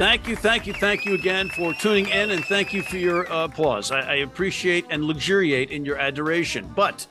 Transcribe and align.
Thank 0.00 0.28
you, 0.28 0.34
thank 0.34 0.66
you, 0.66 0.72
thank 0.72 1.04
you 1.04 1.12
again 1.12 1.50
for 1.50 1.74
tuning 1.74 2.08
in, 2.08 2.30
and 2.30 2.42
thank 2.42 2.72
you 2.72 2.80
for 2.80 2.96
your 2.96 3.30
uh, 3.30 3.44
applause. 3.44 3.90
I, 3.90 4.00
I 4.00 4.14
appreciate 4.14 4.86
and 4.88 5.04
luxuriate 5.04 5.70
in 5.70 5.84
your 5.84 5.98
adoration. 5.98 6.72
But 6.74 7.06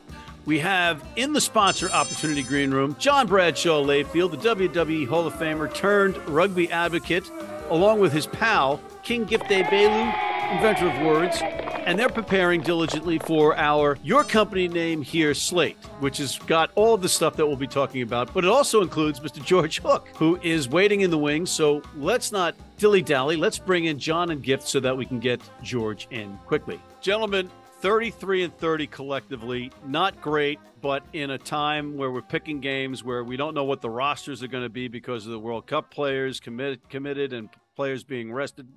we 0.47 0.57
have 0.57 1.05
in 1.15 1.31
the 1.33 1.39
sponsor 1.39 1.91
opportunity 1.91 2.41
green 2.41 2.71
room 2.71 2.95
John 2.97 3.27
Bradshaw 3.27 3.83
Layfield, 3.83 4.31
the 4.31 4.55
WWE 4.55 5.07
Hall 5.07 5.27
of 5.27 5.35
Famer 5.35 5.71
turned 5.71 6.17
rugby 6.27 6.71
advocate, 6.71 7.29
along 7.69 7.99
with 7.99 8.11
his 8.11 8.25
pal 8.25 8.81
King 9.03 9.25
Gift 9.25 9.43
Egbelu, 9.43 10.51
inventor 10.55 10.89
of 10.89 10.99
words, 11.05 11.43
and 11.89 11.97
they're 11.97 12.07
preparing 12.07 12.61
diligently 12.61 13.17
for 13.17 13.57
our 13.57 13.97
Your 14.03 14.23
Company 14.23 14.67
Name 14.67 15.01
Here 15.01 15.33
slate, 15.33 15.75
which 15.99 16.19
has 16.19 16.37
got 16.37 16.69
all 16.75 16.97
the 16.97 17.09
stuff 17.09 17.35
that 17.35 17.47
we'll 17.47 17.55
be 17.55 17.65
talking 17.65 18.03
about, 18.03 18.31
but 18.31 18.43
it 18.43 18.47
also 18.47 18.83
includes 18.83 19.19
Mr. 19.19 19.43
George 19.43 19.81
Hook, 19.81 20.07
who 20.13 20.39
is 20.43 20.69
waiting 20.69 21.01
in 21.01 21.09
the 21.09 21.17
wings. 21.17 21.49
So 21.49 21.81
let's 21.95 22.31
not 22.31 22.53
dilly 22.77 23.01
dally. 23.01 23.37
Let's 23.37 23.57
bring 23.57 23.85
in 23.85 23.97
John 23.97 24.29
and 24.29 24.43
Gift 24.43 24.67
so 24.67 24.79
that 24.81 24.95
we 24.95 25.03
can 25.03 25.19
get 25.19 25.41
George 25.63 26.07
in 26.11 26.37
quickly. 26.45 26.79
Gentlemen, 27.01 27.49
33 27.79 28.43
and 28.43 28.55
30 28.55 28.85
collectively, 28.85 29.71
not 29.87 30.21
great, 30.21 30.59
but 30.83 31.03
in 31.13 31.31
a 31.31 31.39
time 31.39 31.97
where 31.97 32.11
we're 32.11 32.21
picking 32.21 32.59
games 32.59 33.03
where 33.03 33.23
we 33.23 33.35
don't 33.35 33.55
know 33.55 33.63
what 33.63 33.81
the 33.81 33.89
rosters 33.89 34.43
are 34.43 34.47
going 34.47 34.63
to 34.63 34.69
be 34.69 34.87
because 34.87 35.25
of 35.25 35.31
the 35.31 35.39
World 35.39 35.65
Cup 35.65 35.89
players 35.89 36.39
committed, 36.39 36.87
committed 36.87 37.33
and 37.33 37.49
players 37.75 38.03
being 38.03 38.31
rested, 38.31 38.67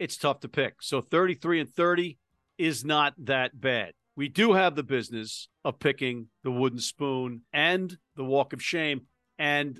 it's 0.00 0.16
tough 0.16 0.40
to 0.40 0.48
pick. 0.48 0.82
So 0.82 1.00
33 1.00 1.60
and 1.60 1.72
30 1.72 2.18
is 2.58 2.84
not 2.84 3.14
that 3.18 3.58
bad. 3.60 3.92
We 4.16 4.28
do 4.28 4.54
have 4.54 4.74
the 4.74 4.82
business 4.82 5.48
of 5.64 5.78
picking 5.78 6.28
the 6.42 6.50
wooden 6.50 6.78
spoon 6.80 7.42
and 7.52 7.96
the 8.16 8.24
walk 8.24 8.52
of 8.52 8.62
shame. 8.62 9.02
And 9.38 9.78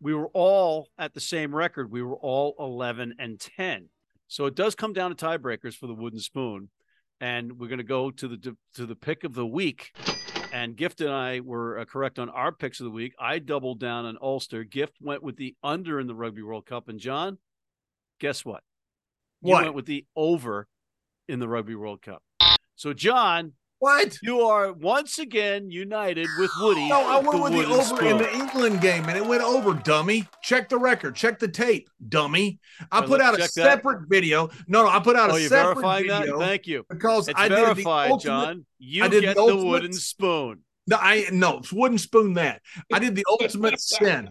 we 0.00 0.14
were 0.14 0.28
all 0.34 0.88
at 0.98 1.14
the 1.14 1.20
same 1.20 1.54
record. 1.54 1.90
We 1.90 2.02
were 2.02 2.16
all 2.16 2.54
11 2.58 3.14
and 3.18 3.40
10. 3.40 3.88
So 4.26 4.44
it 4.44 4.54
does 4.54 4.74
come 4.74 4.92
down 4.92 5.14
to 5.14 5.24
tiebreakers 5.26 5.74
for 5.74 5.86
the 5.86 5.94
wooden 5.94 6.20
spoon. 6.20 6.68
And 7.20 7.58
we're 7.58 7.68
going 7.68 7.78
to 7.78 7.84
go 7.84 8.10
to 8.10 8.28
the 8.28 8.56
to 8.76 8.86
the 8.86 8.94
pick 8.94 9.24
of 9.24 9.34
the 9.34 9.46
week. 9.46 9.90
And 10.52 10.76
Gift 10.76 11.00
and 11.00 11.10
I 11.10 11.40
were 11.40 11.78
uh, 11.78 11.84
correct 11.84 12.18
on 12.18 12.28
our 12.28 12.52
picks 12.52 12.78
of 12.80 12.84
the 12.84 12.90
week. 12.90 13.14
I 13.18 13.38
doubled 13.38 13.80
down 13.80 14.04
on 14.06 14.16
Ulster. 14.22 14.64
Gift 14.64 14.94
went 15.00 15.22
with 15.22 15.36
the 15.36 15.56
under 15.62 15.98
in 15.98 16.06
the 16.06 16.14
Rugby 16.14 16.42
World 16.42 16.66
Cup. 16.66 16.88
And 16.88 17.00
John, 17.00 17.38
guess 18.20 18.44
what? 18.44 18.62
You 19.42 19.52
What? 19.52 19.62
went 19.64 19.74
with 19.74 19.86
the 19.86 20.06
over 20.14 20.68
in 21.28 21.38
the 21.38 21.48
Rugby 21.48 21.74
World 21.74 22.02
Cup. 22.02 22.22
So, 22.76 22.92
John, 22.92 23.52
What? 23.80 24.16
you 24.22 24.40
are 24.40 24.72
once 24.72 25.18
again 25.18 25.70
united 25.70 26.28
with 26.38 26.50
Woody. 26.60 26.88
No, 26.88 27.00
I 27.00 27.18
went 27.20 27.42
with 27.42 27.52
the 27.52 27.66
over 27.66 28.04
in 28.06 28.18
the 28.18 28.32
England 28.34 28.80
game, 28.80 29.04
and 29.08 29.16
it 29.16 29.24
went 29.26 29.42
over, 29.42 29.74
dummy. 29.74 30.26
Check 30.42 30.68
the 30.68 30.78
record. 30.78 31.14
Check 31.16 31.38
the 31.38 31.48
tape, 31.48 31.88
dummy. 32.08 32.60
I 32.90 33.04
put 33.04 33.20
out 33.20 33.34
a 33.34 33.38
check 33.38 33.50
that. 33.52 33.64
separate 33.64 34.08
video. 34.08 34.48
No, 34.66 34.84
no, 34.84 34.88
I 34.88 35.00
put 35.00 35.16
out 35.16 35.30
Oh, 35.30 35.36
a 35.36 35.40
you're 35.40 35.48
separate 35.48 35.74
verifying 35.74 36.08
video 36.08 36.38
that? 36.38 36.44
Thank 36.46 36.66
you. 36.66 36.84
because 36.88 37.28
It's 37.28 37.38
I 37.38 37.48
verified, 37.48 38.10
ultimate. 38.10 38.22
John. 38.44 38.66
You 38.78 39.04
I 39.04 39.08
did 39.08 39.22
get 39.22 39.36
the 39.36 39.46
the, 39.46 39.56
wooden 39.56 39.92
spoon. 39.92 40.60
No, 40.86 40.96
I 40.98 41.26
no 41.32 41.58
it's 41.58 41.72
wooden 41.72 41.98
spoon 41.98 42.34
that. 42.34 42.62
I 42.92 42.98
did 42.98 43.14
the 43.14 43.24
ultimate 43.28 43.78
sin. 43.80 44.30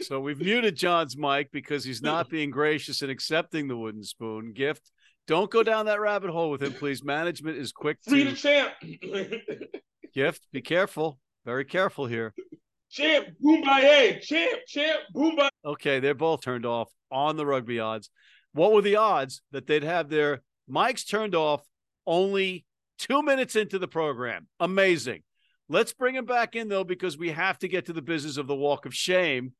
So 0.00 0.20
we've 0.20 0.38
muted 0.40 0.76
John's 0.76 1.16
mic 1.16 1.50
because 1.52 1.84
he's 1.84 2.02
not 2.02 2.28
being 2.28 2.50
gracious 2.50 3.02
in 3.02 3.08
accepting 3.10 3.66
the 3.68 3.76
wooden 3.76 4.02
spoon 4.04 4.52
gift. 4.52 4.90
Don't 5.26 5.50
go 5.50 5.62
down 5.62 5.86
that 5.86 6.00
rabbit 6.00 6.30
hole 6.30 6.50
with 6.50 6.62
him, 6.62 6.72
please. 6.72 7.02
Management 7.02 7.58
is 7.58 7.72
quick 7.72 7.98
Free 8.06 8.24
the 8.24 8.32
champ. 8.32 8.72
gift. 10.14 10.46
Be 10.52 10.60
careful. 10.62 11.18
Very 11.44 11.64
careful 11.64 12.06
here. 12.06 12.32
champ, 12.90 13.28
boom 13.40 13.62
boombaye. 13.62 14.20
Champ, 14.20 14.60
champ, 14.66 15.00
boom 15.12 15.36
boombaye. 15.36 15.48
Okay, 15.64 16.00
they're 16.00 16.14
both 16.14 16.42
turned 16.42 16.64
off 16.66 16.88
on 17.10 17.36
the 17.36 17.46
rugby 17.46 17.80
odds. 17.80 18.10
What 18.52 18.72
were 18.72 18.82
the 18.82 18.96
odds 18.96 19.42
that 19.50 19.66
they'd 19.66 19.82
have 19.82 20.08
their 20.08 20.42
mics 20.70 21.08
turned 21.08 21.34
off 21.34 21.62
only 22.06 22.64
two 22.98 23.22
minutes 23.22 23.56
into 23.56 23.78
the 23.78 23.88
program? 23.88 24.46
Amazing. 24.60 25.22
Let's 25.68 25.92
bring 25.92 26.14
him 26.14 26.24
back 26.26 26.54
in, 26.54 26.68
though, 26.68 26.84
because 26.84 27.18
we 27.18 27.30
have 27.32 27.58
to 27.58 27.68
get 27.68 27.86
to 27.86 27.92
the 27.92 28.00
business 28.02 28.36
of 28.36 28.46
the 28.46 28.54
walk 28.54 28.86
of 28.86 28.94
shame. 28.94 29.52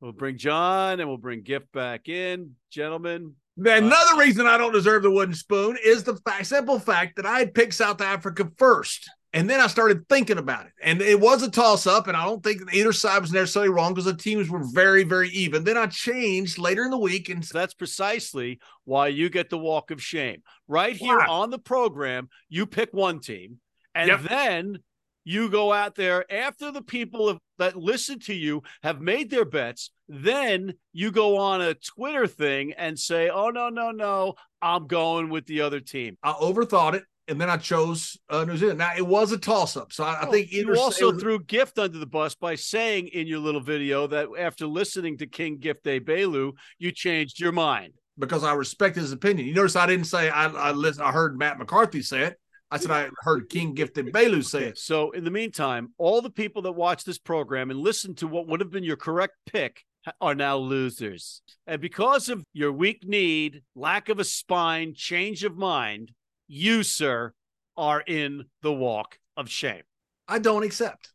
We'll 0.00 0.12
bring 0.12 0.38
John 0.38 0.98
and 0.98 1.08
we'll 1.08 1.18
bring 1.18 1.42
Gift 1.42 1.70
back 1.72 2.08
in. 2.08 2.52
Gentlemen, 2.70 3.34
Another 3.58 4.18
reason 4.18 4.46
I 4.46 4.56
don't 4.56 4.72
deserve 4.72 5.02
the 5.02 5.10
wooden 5.10 5.34
spoon 5.34 5.76
is 5.84 6.04
the 6.04 6.16
fact, 6.16 6.46
simple 6.46 6.78
fact 6.78 7.16
that 7.16 7.26
I 7.26 7.38
had 7.38 7.54
picked 7.54 7.74
South 7.74 8.00
Africa 8.00 8.50
first. 8.56 9.10
And 9.34 9.48
then 9.48 9.60
I 9.60 9.66
started 9.66 10.06
thinking 10.10 10.36
about 10.36 10.66
it. 10.66 10.72
And 10.82 11.00
it 11.00 11.18
was 11.18 11.42
a 11.42 11.50
toss 11.50 11.86
up. 11.86 12.06
And 12.06 12.16
I 12.16 12.24
don't 12.26 12.42
think 12.42 12.60
either 12.74 12.92
side 12.92 13.22
was 13.22 13.32
necessarily 13.32 13.70
wrong 13.70 13.92
because 13.94 14.04
the 14.04 14.14
teams 14.14 14.50
were 14.50 14.62
very, 14.72 15.04
very 15.04 15.30
even. 15.30 15.64
Then 15.64 15.78
I 15.78 15.86
changed 15.86 16.58
later 16.58 16.84
in 16.84 16.90
the 16.90 16.98
week 16.98 17.30
and 17.30 17.42
that's 17.42 17.72
precisely 17.72 18.60
why 18.84 19.08
you 19.08 19.30
get 19.30 19.48
the 19.48 19.56
walk 19.58 19.90
of 19.90 20.02
shame. 20.02 20.42
Right 20.68 20.96
here 20.96 21.16
Why? 21.18 21.26
on 21.26 21.50
the 21.50 21.58
program, 21.58 22.28
you 22.50 22.66
pick 22.66 22.90
one 22.92 23.20
team, 23.20 23.58
and 23.94 24.08
Yep. 24.08 24.20
then 24.22 24.78
you 25.24 25.48
go 25.48 25.72
out 25.72 25.94
there 25.94 26.30
after 26.32 26.70
the 26.70 26.82
people 26.82 27.28
have, 27.28 27.38
that 27.58 27.76
listen 27.76 28.18
to 28.20 28.34
you 28.34 28.62
have 28.82 29.00
made 29.00 29.30
their 29.30 29.44
bets. 29.44 29.90
Then 30.08 30.74
you 30.92 31.10
go 31.10 31.38
on 31.38 31.60
a 31.60 31.74
Twitter 31.74 32.26
thing 32.26 32.72
and 32.76 32.98
say, 32.98 33.28
"Oh 33.30 33.50
no, 33.50 33.68
no, 33.68 33.90
no, 33.90 34.34
I'm 34.60 34.86
going 34.86 35.28
with 35.30 35.46
the 35.46 35.60
other 35.60 35.80
team." 35.80 36.16
I 36.22 36.32
overthought 36.32 36.94
it. 36.94 37.04
And 37.28 37.40
then 37.40 37.48
I 37.48 37.56
chose 37.56 38.18
uh, 38.28 38.44
New 38.44 38.56
Zealand. 38.56 38.78
Now 38.80 38.92
it 38.96 39.06
was 39.06 39.30
a 39.30 39.38
toss 39.38 39.76
up. 39.76 39.92
So 39.92 40.02
I, 40.02 40.22
I 40.22 40.26
think 40.26 40.50
you 40.50 40.74
also 40.76 41.12
was- 41.12 41.22
threw 41.22 41.38
Gift 41.44 41.78
under 41.78 41.96
the 41.98 42.04
bus 42.06 42.34
by 42.34 42.56
saying 42.56 43.06
in 43.08 43.28
your 43.28 43.38
little 43.38 43.60
video 43.60 44.08
that 44.08 44.28
after 44.36 44.66
listening 44.66 45.16
to 45.18 45.26
King 45.28 45.58
Gift 45.58 45.84
Egbelu, 45.84 46.52
you 46.80 46.90
changed 46.90 47.38
your 47.38 47.52
mind. 47.52 47.92
because 48.18 48.42
I 48.42 48.54
respect 48.54 48.96
his 48.96 49.12
opinion. 49.12 49.46
You 49.46 49.54
notice 49.54 49.76
I 49.76 49.86
didn't 49.86 50.06
say 50.06 50.30
I 50.30 50.46
I 50.46 50.72
listen, 50.72 51.04
I 51.04 51.12
heard 51.12 51.38
Matt 51.38 51.58
McCarthy 51.58 52.02
say 52.02 52.22
it. 52.22 52.38
I 52.72 52.78
said 52.78 52.90
I 52.90 53.10
heard 53.18 53.50
King 53.50 53.74
Gift 53.74 53.96
Egbelu 53.96 54.42
say 54.42 54.64
it. 54.64 54.78
So, 54.78 55.10
in 55.10 55.24
the 55.24 55.30
meantime, 55.30 55.92
all 55.98 56.22
the 56.22 56.30
people 56.30 56.62
that 56.62 56.72
watch 56.72 57.04
this 57.04 57.18
program 57.18 57.70
and 57.70 57.78
listen 57.78 58.14
to 58.14 58.26
what 58.26 58.46
would 58.48 58.60
have 58.60 58.70
been 58.70 58.82
your 58.82 58.96
correct 58.96 59.34
pick 59.44 59.84
are 60.22 60.34
now 60.34 60.56
losers. 60.56 61.42
And 61.66 61.82
because 61.82 62.30
of 62.30 62.42
your 62.54 62.72
weak 62.72 63.06
need, 63.06 63.62
lack 63.76 64.08
of 64.08 64.18
a 64.18 64.24
spine, 64.24 64.94
change 64.96 65.44
of 65.44 65.54
mind, 65.54 66.12
you, 66.48 66.82
sir, 66.82 67.34
are 67.76 68.00
in 68.00 68.46
the 68.62 68.72
walk 68.72 69.18
of 69.36 69.50
shame. 69.50 69.82
I 70.26 70.38
don't 70.38 70.62
accept. 70.62 71.12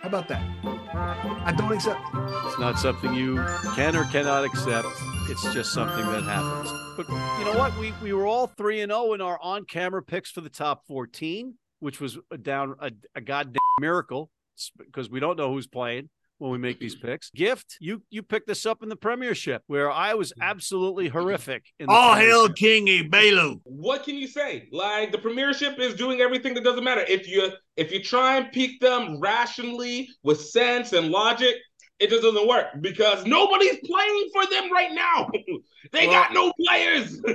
How 0.00 0.08
about 0.08 0.26
that? 0.28 0.42
I 0.64 1.54
don't 1.56 1.70
accept. 1.70 2.00
It's 2.12 2.58
not 2.58 2.76
something 2.80 3.14
you 3.14 3.36
can 3.76 3.94
or 3.94 4.04
cannot 4.06 4.44
accept. 4.44 4.88
It's 5.28 5.42
just 5.54 5.72
something 5.72 6.04
that 6.06 6.24
happens. 6.24 6.70
But 6.96 7.08
you 7.08 7.44
know 7.44 7.58
what? 7.58 7.76
We 7.78 7.92
we 8.02 8.12
were 8.12 8.26
all 8.26 8.48
three 8.48 8.80
and 8.80 8.90
zero 8.90 9.14
in 9.14 9.20
our 9.20 9.38
on 9.40 9.64
camera 9.64 10.02
picks 10.02 10.30
for 10.30 10.40
the 10.40 10.50
top 10.50 10.86
fourteen, 10.86 11.54
which 11.80 12.00
was 12.00 12.18
a 12.30 12.38
down 12.38 12.74
a, 12.80 12.90
a 13.14 13.20
goddamn 13.20 13.60
miracle 13.80 14.30
because 14.78 15.08
we 15.08 15.20
don't 15.20 15.36
know 15.38 15.52
who's 15.52 15.66
playing 15.66 16.10
when 16.38 16.50
we 16.50 16.58
make 16.58 16.80
these 16.80 16.96
picks. 16.96 17.30
Gift, 17.30 17.76
you 17.80 18.02
you 18.10 18.22
picked 18.22 18.48
this 18.48 18.66
up 18.66 18.82
in 18.82 18.88
the 18.88 18.96
Premiership 18.96 19.62
where 19.68 19.90
I 19.90 20.14
was 20.14 20.32
absolutely 20.40 21.08
horrific. 21.08 21.64
In 21.78 21.86
the 21.86 21.92
All 21.92 22.14
hail 22.14 22.48
Premiership. 22.48 22.56
King 22.56 22.88
E. 22.88 23.60
What 23.64 24.02
can 24.04 24.16
you 24.16 24.26
say? 24.26 24.68
Like 24.72 25.12
the 25.12 25.18
premiership 25.18 25.78
is 25.78 25.94
doing 25.94 26.20
everything 26.20 26.52
that 26.54 26.64
doesn't 26.64 26.84
matter. 26.84 27.04
If 27.08 27.28
you 27.28 27.52
if 27.76 27.92
you 27.92 28.02
try 28.02 28.38
and 28.38 28.50
pick 28.52 28.80
them 28.80 29.20
rationally 29.20 30.08
with 30.24 30.40
sense 30.40 30.92
and 30.92 31.08
logic, 31.08 31.54
it 32.02 32.10
just 32.10 32.22
doesn't 32.22 32.46
work 32.48 32.66
because 32.80 33.24
nobody's 33.24 33.78
playing 33.84 34.28
for 34.32 34.44
them 34.46 34.70
right 34.72 34.92
now. 34.92 35.30
they 35.92 36.06
Well- 36.08 36.22
got 36.22 36.32
no 36.34 36.52
players. 36.64 37.20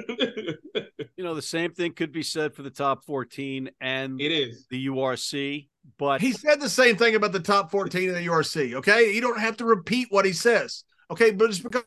You 1.17 1.23
know 1.23 1.33
the 1.33 1.41
same 1.41 1.71
thing 1.73 1.93
could 1.93 2.11
be 2.11 2.21
said 2.21 2.53
for 2.53 2.61
the 2.61 2.69
top 2.69 3.03
fourteen 3.03 3.71
and 3.81 4.21
it 4.21 4.31
is. 4.31 4.67
the 4.69 4.85
URC, 4.87 5.67
but 5.97 6.21
He 6.21 6.31
said 6.31 6.59
the 6.61 6.69
same 6.69 6.95
thing 6.95 7.15
about 7.15 7.31
the 7.31 7.39
top 7.39 7.71
14 7.71 8.09
in 8.09 8.13
the 8.13 8.27
URC. 8.27 8.75
Okay. 8.75 9.11
You 9.13 9.19
don't 9.21 9.39
have 9.39 9.57
to 9.57 9.65
repeat 9.65 10.07
what 10.11 10.25
he 10.25 10.33
says. 10.33 10.83
Okay. 11.09 11.31
But 11.31 11.49
it's 11.49 11.59
because 11.59 11.83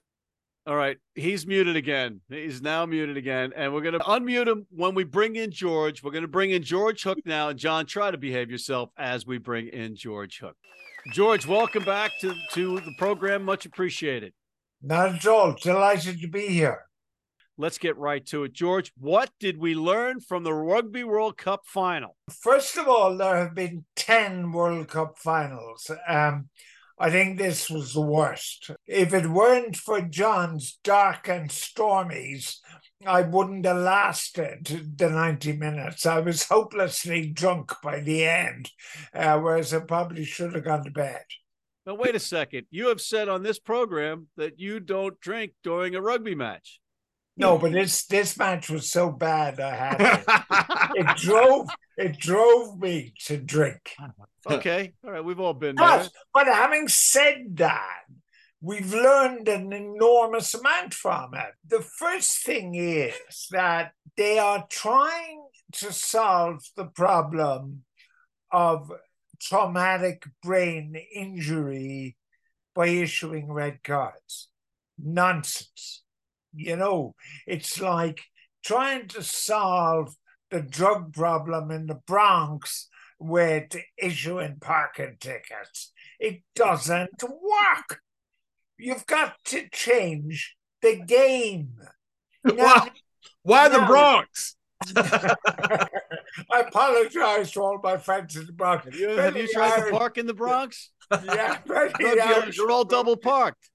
All 0.67 0.75
right, 0.75 0.99
he's 1.15 1.47
muted 1.47 1.77
again. 1.77 2.21
He's 2.29 2.61
now 2.61 2.85
muted 2.87 3.17
again, 3.17 3.53
and 3.55 3.73
we're 3.73 3.83
going 3.83 3.99
to 3.99 4.01
unmute 4.01 4.49
him 4.49 4.67
when 4.71 4.97
we 4.97 5.05
bring 5.05 5.37
in 5.37 5.53
George. 5.53 6.03
We're 6.03 6.11
going 6.11 6.23
to 6.23 6.29
bring 6.29 6.51
in 6.51 6.63
George 6.65 7.03
Hook 7.05 7.19
now, 7.25 7.51
and 7.51 7.59
John, 7.59 7.87
try 7.87 8.11
to 8.11 8.19
behave 8.19 8.51
yourself 8.51 8.91
as 8.99 9.25
we 9.27 9.39
bring 9.39 9.69
in 9.69 9.95
George 9.95 10.41
Hook. 10.41 10.57
George, 11.09 11.47
welcome 11.47 11.85
back 11.85 12.13
to 12.21 12.35
to 12.53 12.77
the 12.81 12.93
program. 12.99 13.43
Much 13.43 13.65
appreciated. 13.67 14.33
Not 14.83 15.15
at 15.17 15.27
all. 15.27 15.55
Delighted 15.55 16.21
to 16.21 16.29
be 16.29 16.49
here. 16.49 16.87
let's 17.59 17.79
get 17.79 17.97
right 17.99 18.25
to 18.27 18.45
it. 18.45 18.53
George, 18.55 18.93
what 18.97 19.31
did 19.39 19.59
we 19.59 19.75
learn 19.75 20.21
from 20.21 20.45
the 20.45 20.55
Rugby 20.55 21.05
World 21.05 21.37
Cup 21.37 21.63
final? 21.67 22.17
First 22.31 22.79
of 22.79 22.89
all, 22.89 23.17
there 23.17 23.37
have 23.37 23.55
been 23.55 23.85
10 23.97 24.53
World 24.53 24.89
Cup 24.89 25.19
finals. 25.19 25.91
Um, 26.09 26.49
I 26.99 27.11
think 27.11 27.39
this 27.39 27.69
was 27.69 27.93
the 27.93 28.01
worst. 28.01 28.71
If 28.87 29.13
it 29.13 29.27
weren't 29.27 29.77
for 29.77 30.01
John's 30.01 30.79
dark 30.85 31.29
and 31.29 31.51
stormies, 31.51 32.57
I 33.07 33.23
wouldn't 33.23 33.65
have 33.65 33.79
lasted 33.79 34.93
the 34.97 35.09
90 35.09 35.53
minutes. 35.57 36.05
I 36.05 36.21
was 36.21 36.45
hopelessly 36.45 37.27
drunk 37.27 37.73
by 37.83 38.01
the 38.01 38.25
end, 38.25 38.71
uh, 39.15 39.39
whereas 39.39 39.73
I 39.73 39.81
probably 39.81 40.25
should 40.25 40.55
have 40.55 40.65
gone 40.65 40.85
to 40.85 40.91
bed. 40.91 41.25
Now, 41.87 41.95
wait 41.95 42.15
a 42.15 42.21
second. 42.21 42.67
You 42.71 42.89
have 42.89 43.01
said 43.01 43.29
on 43.29 43.43
this 43.43 43.59
program 43.59 44.29
that 44.37 44.61
you 44.61 44.81
don't 44.81 45.19
drink 45.21 45.53
during 45.63 45.95
a 45.95 46.03
rugby 46.03 46.35
match. 46.35 46.79
No, 47.37 47.57
but 47.57 47.73
this 47.73 48.05
this 48.05 48.37
match 48.37 48.69
was 48.69 48.91
so 48.91 49.11
bad 49.11 49.61
I 49.61 49.75
had 49.75 49.97
to. 49.97 50.93
it 50.95 51.17
drove 51.17 51.71
it 51.97 52.19
drove 52.19 52.79
me 52.79 53.15
to 53.25 53.39
drink. 53.39 53.95
Okay, 54.47 54.93
all 55.03 55.11
right, 55.11 55.25
we've 55.25 55.41
all 55.41 55.55
been 55.55 55.77
but, 55.77 55.99
there. 55.99 56.09
But 56.35 56.47
having 56.49 56.89
said 56.89 57.57
that, 57.57 58.01
we've 58.61 58.93
learned 58.93 59.49
an 59.49 59.73
enormous 59.73 60.55
amount 60.55 60.95
from 60.95 61.35
it. 61.35 61.55
The 61.67 61.81
first 61.81 62.45
thing 62.45 62.75
is 62.75 63.15
that 63.51 63.93
they 64.17 64.39
are 64.39 64.67
trying 64.69 65.43
to 65.73 65.93
solve 65.93 66.63
the 66.77 66.87
problem 66.87 67.85
of 68.53 68.93
traumatic 69.41 70.25
brain 70.43 70.95
injury 71.15 72.17
by 72.75 72.89
issuing 72.89 73.51
red 73.51 73.83
cards. 73.83 74.49
Nonsense. 74.99 76.03
You 76.53 76.77
know, 76.77 77.15
it's 77.47 77.81
like 77.81 78.21
trying 78.65 79.09
to 79.09 79.23
solve 79.23 80.15
the 80.51 80.61
drug 80.61 81.13
problem 81.13 81.71
in 81.71 81.87
the 81.87 82.01
Bronx 82.07 82.89
with 83.19 83.77
issuing 83.97 84.57
parking 84.61 85.17
tickets. 85.21 85.93
It 86.19 86.43
doesn't 86.55 87.23
work. 87.23 88.01
You've 88.81 89.07
got 89.07 89.35
to 89.47 89.69
change 89.71 90.57
the 90.83 90.97
game. 90.97 91.77
Now, 92.43 92.55
why, 92.55 92.91
why 93.43 93.69
the 93.69 93.85
Bronx? 93.85 94.57
I 94.97 96.61
apologize 96.61 97.53
to 97.53 97.61
all 97.61 97.79
my 97.83 97.99
friends 97.99 98.35
in 98.35 98.47
the 98.47 98.53
Bronx. 98.53 98.87
Have 98.87 98.95
you, 98.95 99.09
have 99.11 99.37
you 99.37 99.47
tried 99.47 99.73
Irish, 99.73 99.91
to 99.93 99.99
park 99.99 100.17
in 100.17 100.27
the 100.27 100.33
Bronx? 100.33 100.91
Yeah, 101.25 101.59
you're 102.53 102.71
all 102.71 102.85
double 102.85 103.17
parked. 103.17 103.69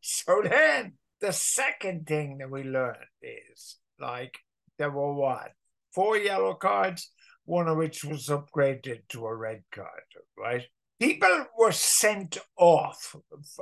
so 0.00 0.42
then 0.42 0.94
the 1.20 1.32
second 1.32 2.06
thing 2.06 2.38
that 2.38 2.50
we 2.50 2.64
learned 2.64 2.96
is 3.22 3.76
like 4.00 4.38
there 4.78 4.90
were 4.90 5.12
what 5.14 5.52
four 5.92 6.16
yellow 6.16 6.54
cards, 6.54 7.10
one 7.44 7.68
of 7.68 7.76
which 7.76 8.04
was 8.04 8.26
upgraded 8.28 9.00
to 9.10 9.26
a 9.26 9.34
red 9.34 9.62
card, 9.72 10.02
right? 10.38 10.64
People 11.00 11.46
were 11.58 11.72
sent 11.72 12.38
off 12.56 13.14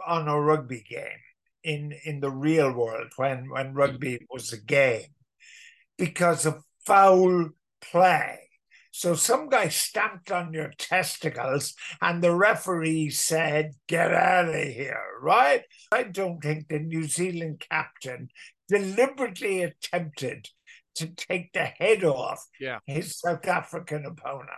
on 0.06 0.28
a 0.28 0.40
rugby 0.40 0.84
game 0.88 1.22
in 1.62 1.94
in 2.04 2.20
the 2.20 2.30
real 2.30 2.72
world 2.72 3.12
when 3.16 3.50
when 3.50 3.74
rugby 3.74 4.18
was 4.30 4.52
a 4.52 4.60
game 4.60 5.08
because 5.98 6.46
of 6.46 6.62
foul 6.86 7.50
play. 7.80 8.40
So 8.90 9.14
some 9.14 9.48
guy 9.48 9.68
stamped 9.70 10.30
on 10.30 10.54
your 10.54 10.72
testicles 10.78 11.74
and 12.00 12.22
the 12.22 12.32
referee 12.32 13.10
said, 13.10 13.72
Get 13.88 14.14
out 14.14 14.48
of 14.48 14.54
here, 14.54 15.02
right? 15.20 15.62
I 15.90 16.04
don't 16.04 16.40
think 16.40 16.68
the 16.68 16.78
New 16.78 17.02
Zealand 17.02 17.64
captain 17.68 18.28
deliberately 18.68 19.62
attempted 19.62 20.48
to 20.94 21.08
take 21.08 21.52
the 21.52 21.64
head 21.64 22.04
off 22.04 22.46
yeah. 22.60 22.78
his 22.86 23.18
South 23.18 23.46
African 23.48 24.06
opponent. 24.06 24.48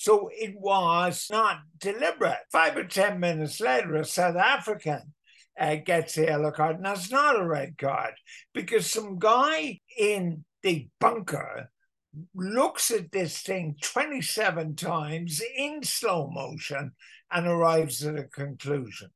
So 0.00 0.30
it 0.32 0.54
was 0.58 1.26
not 1.30 1.58
deliberate. 1.76 2.38
Five 2.50 2.74
or 2.74 2.84
10 2.84 3.20
minutes 3.20 3.60
later, 3.60 3.96
a 3.96 4.04
South 4.06 4.36
African 4.36 5.12
uh, 5.60 5.74
gets 5.74 6.16
a 6.16 6.22
yellow 6.22 6.52
card, 6.52 6.76
and 6.76 6.86
that's 6.86 7.10
not 7.10 7.38
a 7.38 7.46
red 7.46 7.76
card 7.76 8.14
because 8.54 8.90
some 8.90 9.18
guy 9.18 9.78
in 9.98 10.46
the 10.62 10.88
bunker 11.00 11.68
looks 12.34 12.90
at 12.90 13.12
this 13.12 13.42
thing 13.42 13.76
27 13.82 14.74
times 14.74 15.42
in 15.54 15.82
slow 15.82 16.30
motion 16.30 16.92
and 17.30 17.46
arrives 17.46 18.02
at 18.02 18.18
a 18.18 18.24
conclusion. 18.24 19.10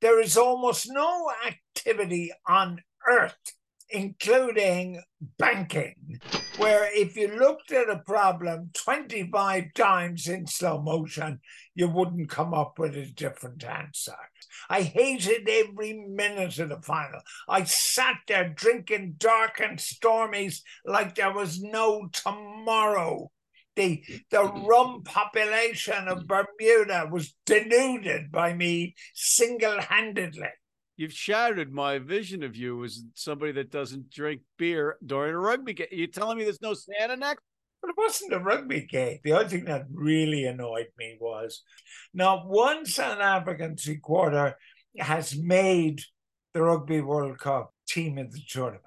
There 0.00 0.22
is 0.22 0.38
almost 0.38 0.90
no 0.90 1.30
activity 1.46 2.32
on 2.48 2.80
earth, 3.06 3.52
including 3.90 5.02
banking, 5.38 6.20
where 6.56 6.88
if 6.94 7.16
you 7.16 7.28
looked 7.28 7.72
at 7.72 7.90
a 7.90 7.98
problem 7.98 8.70
25 8.74 9.74
times 9.74 10.28
in 10.28 10.46
slow 10.46 10.80
motion, 10.80 11.40
you 11.74 11.88
wouldn't 11.88 12.30
come 12.30 12.54
up 12.54 12.78
with 12.78 12.96
a 12.96 13.06
different 13.06 13.64
answer. 13.64 14.16
I 14.68 14.82
hated 14.82 15.48
every 15.48 15.92
minute 15.92 16.58
of 16.58 16.68
the 16.68 16.80
final. 16.82 17.20
I 17.48 17.64
sat 17.64 18.16
there 18.28 18.48
drinking 18.48 19.14
dark 19.18 19.60
and 19.60 19.78
stormies 19.78 20.60
like 20.84 21.14
there 21.14 21.32
was 21.32 21.60
no 21.60 22.08
tomorrow. 22.12 23.30
The, 23.76 24.04
the 24.30 24.44
rum 24.44 25.02
population 25.04 26.08
of 26.08 26.26
Bermuda 26.26 27.08
was 27.10 27.34
denuded 27.46 28.30
by 28.30 28.52
me 28.52 28.94
single 29.14 29.80
handedly. 29.80 30.48
You've 31.00 31.14
shattered 31.14 31.72
my 31.72 31.98
vision 31.98 32.42
of 32.42 32.54
you 32.54 32.84
as 32.84 33.02
somebody 33.14 33.52
that 33.52 33.70
doesn't 33.70 34.10
drink 34.10 34.42
beer 34.58 34.98
during 35.06 35.32
a 35.32 35.38
rugby 35.38 35.72
game. 35.72 35.88
You're 35.90 36.08
telling 36.08 36.36
me 36.36 36.44
there's 36.44 36.60
no 36.60 36.74
Santa 36.74 37.16
next? 37.16 37.42
But 37.80 37.92
it 37.92 37.96
wasn't 37.96 38.34
a 38.34 38.38
rugby 38.38 38.82
game. 38.82 39.18
The 39.24 39.32
only 39.32 39.48
thing 39.48 39.64
that 39.64 39.86
really 39.90 40.44
annoyed 40.44 40.88
me 40.98 41.16
was 41.18 41.62
not 42.12 42.46
one 42.46 42.84
South 42.84 43.18
African 43.18 43.78
three 43.78 43.96
quarter 43.96 44.56
has 44.98 45.34
made 45.34 46.02
the 46.52 46.60
Rugby 46.60 47.00
World 47.00 47.38
Cup 47.38 47.72
team 47.88 48.18
in 48.18 48.28
the 48.28 48.42
tournament 48.46 48.84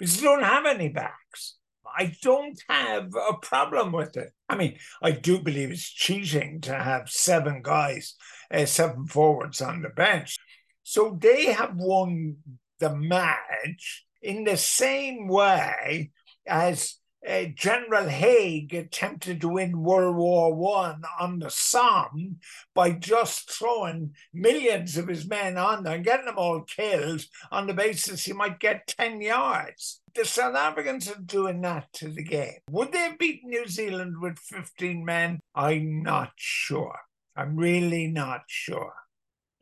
because 0.00 0.20
you 0.20 0.26
don't 0.26 0.42
have 0.42 0.66
any 0.66 0.88
backs. 0.88 1.58
I 1.96 2.16
don't 2.22 2.60
have 2.68 3.14
a 3.14 3.34
problem 3.34 3.92
with 3.92 4.16
it. 4.16 4.32
I 4.48 4.56
mean, 4.56 4.78
I 5.00 5.12
do 5.12 5.38
believe 5.38 5.70
it's 5.70 5.88
cheating 5.88 6.60
to 6.62 6.74
have 6.74 7.08
seven 7.08 7.62
guys, 7.62 8.16
uh, 8.52 8.66
seven 8.66 9.06
forwards 9.06 9.60
on 9.60 9.82
the 9.82 9.90
bench. 9.90 10.38
So 10.82 11.16
they 11.20 11.46
have 11.46 11.76
won 11.76 12.36
the 12.78 12.94
match 12.94 14.04
in 14.20 14.44
the 14.44 14.56
same 14.56 15.28
way 15.28 16.10
as 16.46 16.96
uh, 17.26 17.44
General 17.54 18.08
Haig 18.08 18.74
attempted 18.74 19.40
to 19.40 19.48
win 19.48 19.82
World 19.82 20.16
War 20.16 20.54
One 20.54 21.02
on 21.20 21.38
the 21.38 21.50
Somme 21.50 22.38
by 22.74 22.92
just 22.92 23.50
throwing 23.50 24.14
millions 24.32 24.96
of 24.96 25.06
his 25.06 25.28
men 25.28 25.56
on 25.56 25.84
there 25.84 25.94
and 25.94 26.04
getting 26.04 26.26
them 26.26 26.38
all 26.38 26.62
killed 26.62 27.24
on 27.50 27.66
the 27.66 27.74
basis 27.74 28.24
he 28.24 28.32
might 28.32 28.58
get 28.58 28.88
10 28.88 29.20
yards. 29.20 30.00
The 30.14 30.24
South 30.24 30.56
Africans 30.56 31.08
are 31.08 31.20
doing 31.20 31.60
that 31.60 31.92
to 31.94 32.08
the 32.08 32.24
game. 32.24 32.58
Would 32.70 32.92
they 32.92 33.12
beat 33.18 33.44
New 33.44 33.68
Zealand 33.68 34.20
with 34.20 34.38
15 34.38 35.04
men? 35.04 35.38
I'm 35.54 36.02
not 36.02 36.32
sure. 36.36 36.98
I'm 37.36 37.56
really 37.56 38.08
not 38.08 38.42
sure. 38.48 38.94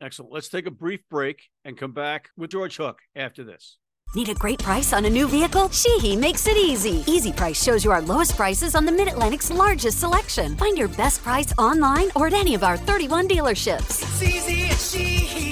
Excellent. 0.01 0.33
Let's 0.33 0.49
take 0.49 0.65
a 0.65 0.71
brief 0.71 1.01
break 1.09 1.49
and 1.63 1.77
come 1.77 1.91
back 1.91 2.29
with 2.35 2.49
George 2.49 2.77
Hook 2.77 2.99
after 3.15 3.43
this. 3.43 3.77
Need 4.15 4.29
a 4.29 4.33
great 4.33 4.59
price 4.59 4.91
on 4.91 5.05
a 5.05 5.09
new 5.09 5.27
vehicle? 5.27 5.69
Sheehy 5.69 6.17
makes 6.17 6.47
it 6.47 6.57
easy. 6.57 7.03
Easy 7.07 7.31
Price 7.31 7.63
shows 7.63 7.85
you 7.85 7.91
our 7.91 8.01
lowest 8.01 8.35
prices 8.35 8.75
on 8.75 8.85
the 8.85 8.91
Mid 8.91 9.07
Atlantic's 9.07 9.51
largest 9.51 9.99
selection. 9.99 10.57
Find 10.57 10.77
your 10.77 10.89
best 10.89 11.23
price 11.23 11.53
online 11.57 12.09
or 12.15 12.27
at 12.27 12.33
any 12.33 12.55
of 12.55 12.63
our 12.63 12.75
31 12.75 13.29
dealerships. 13.29 14.01
It's 14.01 14.23
easy 14.23 14.65
at 14.65 14.77
Sheehy. 14.77 15.51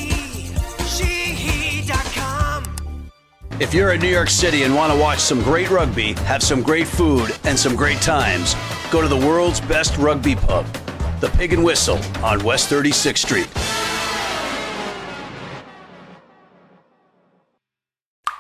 If 3.59 3.73
you're 3.73 3.91
in 3.91 3.99
New 3.99 4.07
York 4.07 4.29
City 4.29 4.63
and 4.63 4.73
want 4.73 4.93
to 4.93 4.97
watch 4.97 5.19
some 5.19 5.43
great 5.43 5.69
rugby, 5.69 6.13
have 6.13 6.41
some 6.41 6.61
great 6.61 6.87
food, 6.87 7.37
and 7.43 7.59
some 7.59 7.75
great 7.75 7.97
times, 7.97 8.55
go 8.89 9.01
to 9.01 9.07
the 9.09 9.17
world's 9.17 9.59
best 9.59 9.97
rugby 9.97 10.33
pub, 10.33 10.65
the 11.19 11.27
Pig 11.31 11.51
and 11.51 11.61
Whistle 11.61 11.99
on 12.23 12.41
West 12.45 12.69
36th 12.69 13.17
Street. 13.17 13.78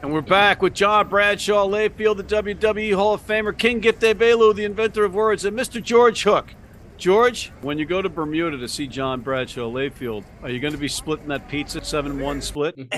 And 0.09 0.15
we're 0.15 0.21
back 0.21 0.63
with 0.63 0.73
John 0.73 1.07
Bradshaw 1.07 1.67
Layfield, 1.67 2.17
the 2.17 2.23
WWE 2.23 2.95
Hall 2.95 3.13
of 3.13 3.21
Famer, 3.21 3.55
King 3.55 3.79
Gift 3.79 4.01
Egbelu, 4.01 4.55
the 4.55 4.65
inventor 4.65 5.05
of 5.05 5.13
words, 5.13 5.45
and 5.45 5.55
Mr. 5.55 5.79
George 5.83 6.23
Hook. 6.23 6.55
George, 6.97 7.51
when 7.61 7.77
you 7.77 7.85
go 7.85 8.01
to 8.01 8.09
Bermuda 8.09 8.57
to 8.57 8.67
see 8.67 8.87
John 8.87 9.21
Bradshaw 9.21 9.69
Layfield, 9.69 10.23
are 10.41 10.49
you 10.49 10.59
going 10.59 10.73
to 10.73 10.79
be 10.79 10.87
splitting 10.87 11.27
that 11.27 11.47
pizza 11.47 11.85
7 11.85 12.19
1 12.19 12.41
split? 12.41 12.75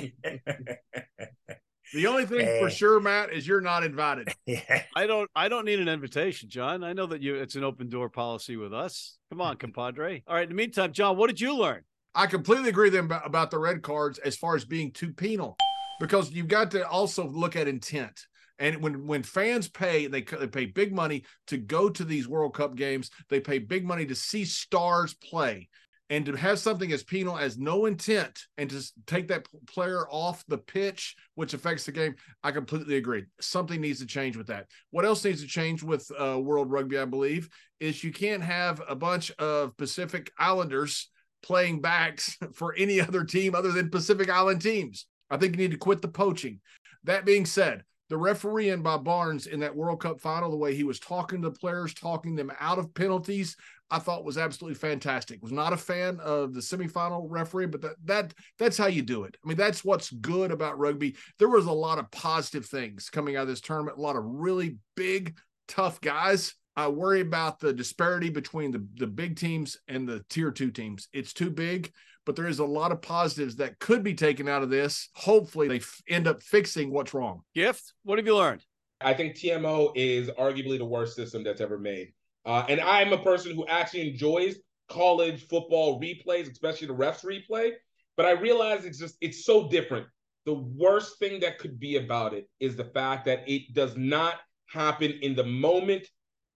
The 1.94 2.08
only 2.08 2.26
thing 2.26 2.62
for 2.62 2.70
sure, 2.70 3.02
Matt, 3.02 3.34
is 3.34 3.46
you're 3.46 3.60
not 3.60 3.84
invited. 3.84 4.34
I 4.96 5.06
don't. 5.06 5.30
I 5.36 5.50
don't 5.50 5.66
need 5.66 5.82
an 5.82 5.90
invitation, 5.90 6.48
John. 6.48 6.86
I 6.86 6.94
know 6.94 7.06
that 7.08 7.22
you. 7.22 7.36
It's 7.36 7.56
an 7.56 7.66
open 7.66 7.90
door 7.90 8.08
policy 8.08 8.56
with 8.56 8.74
us. 8.74 9.18
Come 9.30 9.42
on, 9.42 9.58
compadre. 9.58 10.24
All 10.26 10.36
right. 10.36 10.44
In 10.44 10.48
the 10.48 10.56
meantime, 10.56 10.94
John, 10.94 11.18
what 11.18 11.28
did 11.28 11.42
you 11.42 11.54
learn? 11.54 11.84
I 12.16 12.28
completely 12.28 12.70
agree 12.70 12.92
with 12.92 12.94
them 12.94 13.12
about 13.26 13.52
the 13.52 13.60
red 13.60 13.82
cards 13.82 14.20
as 14.20 14.38
far 14.38 14.56
as 14.56 14.64
being 14.64 14.92
too 14.92 15.12
penal 15.12 15.58
because 16.00 16.32
you've 16.32 16.48
got 16.48 16.72
to 16.72 16.88
also 16.88 17.28
look 17.28 17.56
at 17.56 17.68
intent. 17.68 18.26
And 18.60 18.82
when 18.82 19.08
when 19.08 19.24
fans 19.24 19.68
pay, 19.68 20.08
they, 20.08 20.22
they 20.22 20.48
pay 20.48 20.66
big 20.66 20.94
money 20.94 21.26
to 21.48 21.58
go 21.58 21.90
to 21.90 22.04
these 22.04 22.28
World 22.28 22.54
Cup 22.54 22.76
games. 22.76 23.10
They 23.30 23.40
pay 23.40 23.58
big 23.58 23.86
money 23.86 24.06
to 24.06 24.16
see 24.16 24.46
stars 24.46 25.16
play 25.16 25.68
and 26.12 26.26
to 26.26 26.36
have 26.36 26.60
something 26.60 26.92
as 26.92 27.04
penal 27.04 27.38
as 27.38 27.58
no 27.58 27.86
intent 27.86 28.38
and 28.58 28.70
to 28.70 28.86
take 29.08 29.30
that 29.30 29.48
player 29.66 30.06
off 30.10 30.44
the 30.50 30.58
pitch, 30.58 31.16
which 31.36 31.54
affects 31.54 31.86
the 31.86 31.94
game, 31.94 32.16
I 32.44 32.52
completely 32.52 32.98
agree. 32.98 33.24
Something 33.40 33.80
needs 33.80 34.02
to 34.02 34.06
change 34.06 34.36
with 34.36 34.48
that. 34.48 34.68
What 34.90 35.06
else 35.06 35.24
needs 35.24 35.42
to 35.42 35.48
change 35.48 35.84
with 35.84 36.12
uh, 36.20 36.38
World 36.38 36.70
Rugby, 36.70 37.00
I 37.00 37.06
believe, 37.06 37.48
is 37.80 38.04
you 38.04 38.12
can't 38.12 38.44
have 38.44 38.82
a 38.90 38.96
bunch 38.96 39.32
of 39.40 39.78
Pacific 39.78 40.34
Islanders 40.38 41.10
playing 41.42 41.80
backs 41.80 42.38
for 42.54 42.76
any 42.78 43.00
other 43.00 43.24
team 43.24 43.56
other 43.56 43.72
than 43.72 43.90
Pacific 43.90 44.30
Island 44.30 44.62
teams. 44.62 45.06
I 45.32 45.38
think 45.38 45.54
you 45.54 45.62
need 45.62 45.72
to 45.72 45.78
quit 45.78 46.02
the 46.02 46.08
poaching. 46.08 46.60
That 47.06 47.26
being 47.26 47.46
said, 47.46 47.84
the 48.10 48.18
refereeing 48.18 48.84
by 48.84 48.98
Barnes 48.98 49.48
in 49.48 49.62
that 49.62 49.76
World 49.76 50.02
Cup 50.02 50.20
final, 50.20 50.52
the 50.52 50.58
way 50.58 50.76
he 50.76 50.84
was 50.84 51.00
talking 51.00 51.42
to 51.42 51.50
the 51.50 51.58
players, 51.58 51.94
talking 51.94 52.36
them 52.36 52.52
out 52.60 52.78
of 52.78 52.94
penalties, 52.94 53.56
I 53.90 54.00
thought 54.00 54.26
was 54.26 54.38
absolutely 54.38 54.76
fantastic. 54.76 55.42
Was 55.42 55.54
not 55.54 55.72
a 55.72 55.78
fan 55.78 56.20
of 56.20 56.54
the 56.54 56.60
semifinal 56.60 57.26
referee, 57.30 57.68
but 57.68 57.82
that 57.82 57.96
that 58.04 58.34
that's 58.60 58.78
how 58.78 58.88
you 58.88 59.02
do 59.02 59.24
it. 59.24 59.38
I 59.44 59.48
mean, 59.48 59.58
that's 59.58 59.86
what's 59.86 60.12
good 60.12 60.52
about 60.52 60.78
rugby. 60.78 61.16
There 61.40 61.50
was 61.50 61.68
a 61.68 61.72
lot 61.72 62.00
of 62.00 62.12
positive 62.12 62.66
things 62.66 63.10
coming 63.10 63.38
out 63.38 63.44
of 63.44 63.48
this 63.48 63.62
tournament. 63.62 63.98
A 63.98 64.02
lot 64.02 64.18
of 64.18 64.26
really 64.26 64.78
big, 64.96 65.38
tough 65.70 66.02
guys. 66.02 66.54
I 66.76 66.90
worry 66.90 67.22
about 67.22 67.60
the 67.60 67.72
disparity 67.72 68.30
between 68.30 68.72
the 68.72 68.86
the 68.96 69.08
big 69.08 69.38
teams 69.38 69.78
and 69.88 70.08
the 70.08 70.24
tier 70.30 70.52
two 70.52 70.72
teams. 70.72 71.08
It's 71.14 71.34
too 71.34 71.50
big 71.50 71.92
but 72.26 72.36
there 72.36 72.48
is 72.48 72.60
a 72.60 72.66
lot 72.66 72.92
of 72.92 73.02
positives 73.02 73.56
that 73.58 73.80
could 73.80 74.04
be 74.04 74.14
taken 74.14 74.48
out 74.48 74.64
of 74.64 74.70
this. 74.70 75.10
Hopefully, 75.16 75.68
they 75.68 75.78
f- 75.78 76.02
end 76.08 76.28
up 76.28 76.42
fixing 76.44 76.92
what's 76.92 77.14
wrong. 77.14 77.42
Gift, 77.56 77.94
what 78.04 78.18
have 78.18 78.26
you 78.26 78.36
learned? 78.36 78.64
I 79.00 79.14
think 79.14 79.36
TMO 79.36 79.92
is 79.96 80.30
arguably 80.30 80.78
the 80.78 80.86
worst 80.86 81.16
system 81.16 81.44
that's 81.44 81.62
ever 81.62 81.78
made. 81.78 82.14
Uh, 82.46 82.66
and 82.70 82.80
I'm 82.80 83.14
a 83.14 83.18
person 83.18 83.56
who 83.56 83.66
actually 83.68 84.10
enjoys 84.10 84.58
college 84.90 85.48
football 85.48 86.00
replays, 86.00 86.52
especially 86.52 86.88
the 86.88 86.96
refs 86.96 87.26
replay. 87.26 87.72
But 88.18 88.26
I 88.26 88.32
realize 88.32 88.86
it's 88.86 89.00
just, 89.00 89.16
it's 89.22 89.46
so 89.46 89.70
different. 89.70 90.06
The 90.46 90.54
worst 90.54 91.18
thing 91.20 91.40
that 91.42 91.60
could 91.60 91.80
be 91.80 91.98
about 91.98 92.34
it 92.34 92.50
is 92.60 92.76
the 92.76 92.86
fact 92.86 93.26
that 93.26 93.48
it 93.48 93.74
does 93.74 93.96
not 93.96 94.36
happen 94.68 95.12
in 95.22 95.36
the 95.36 95.44
moment 95.44 96.08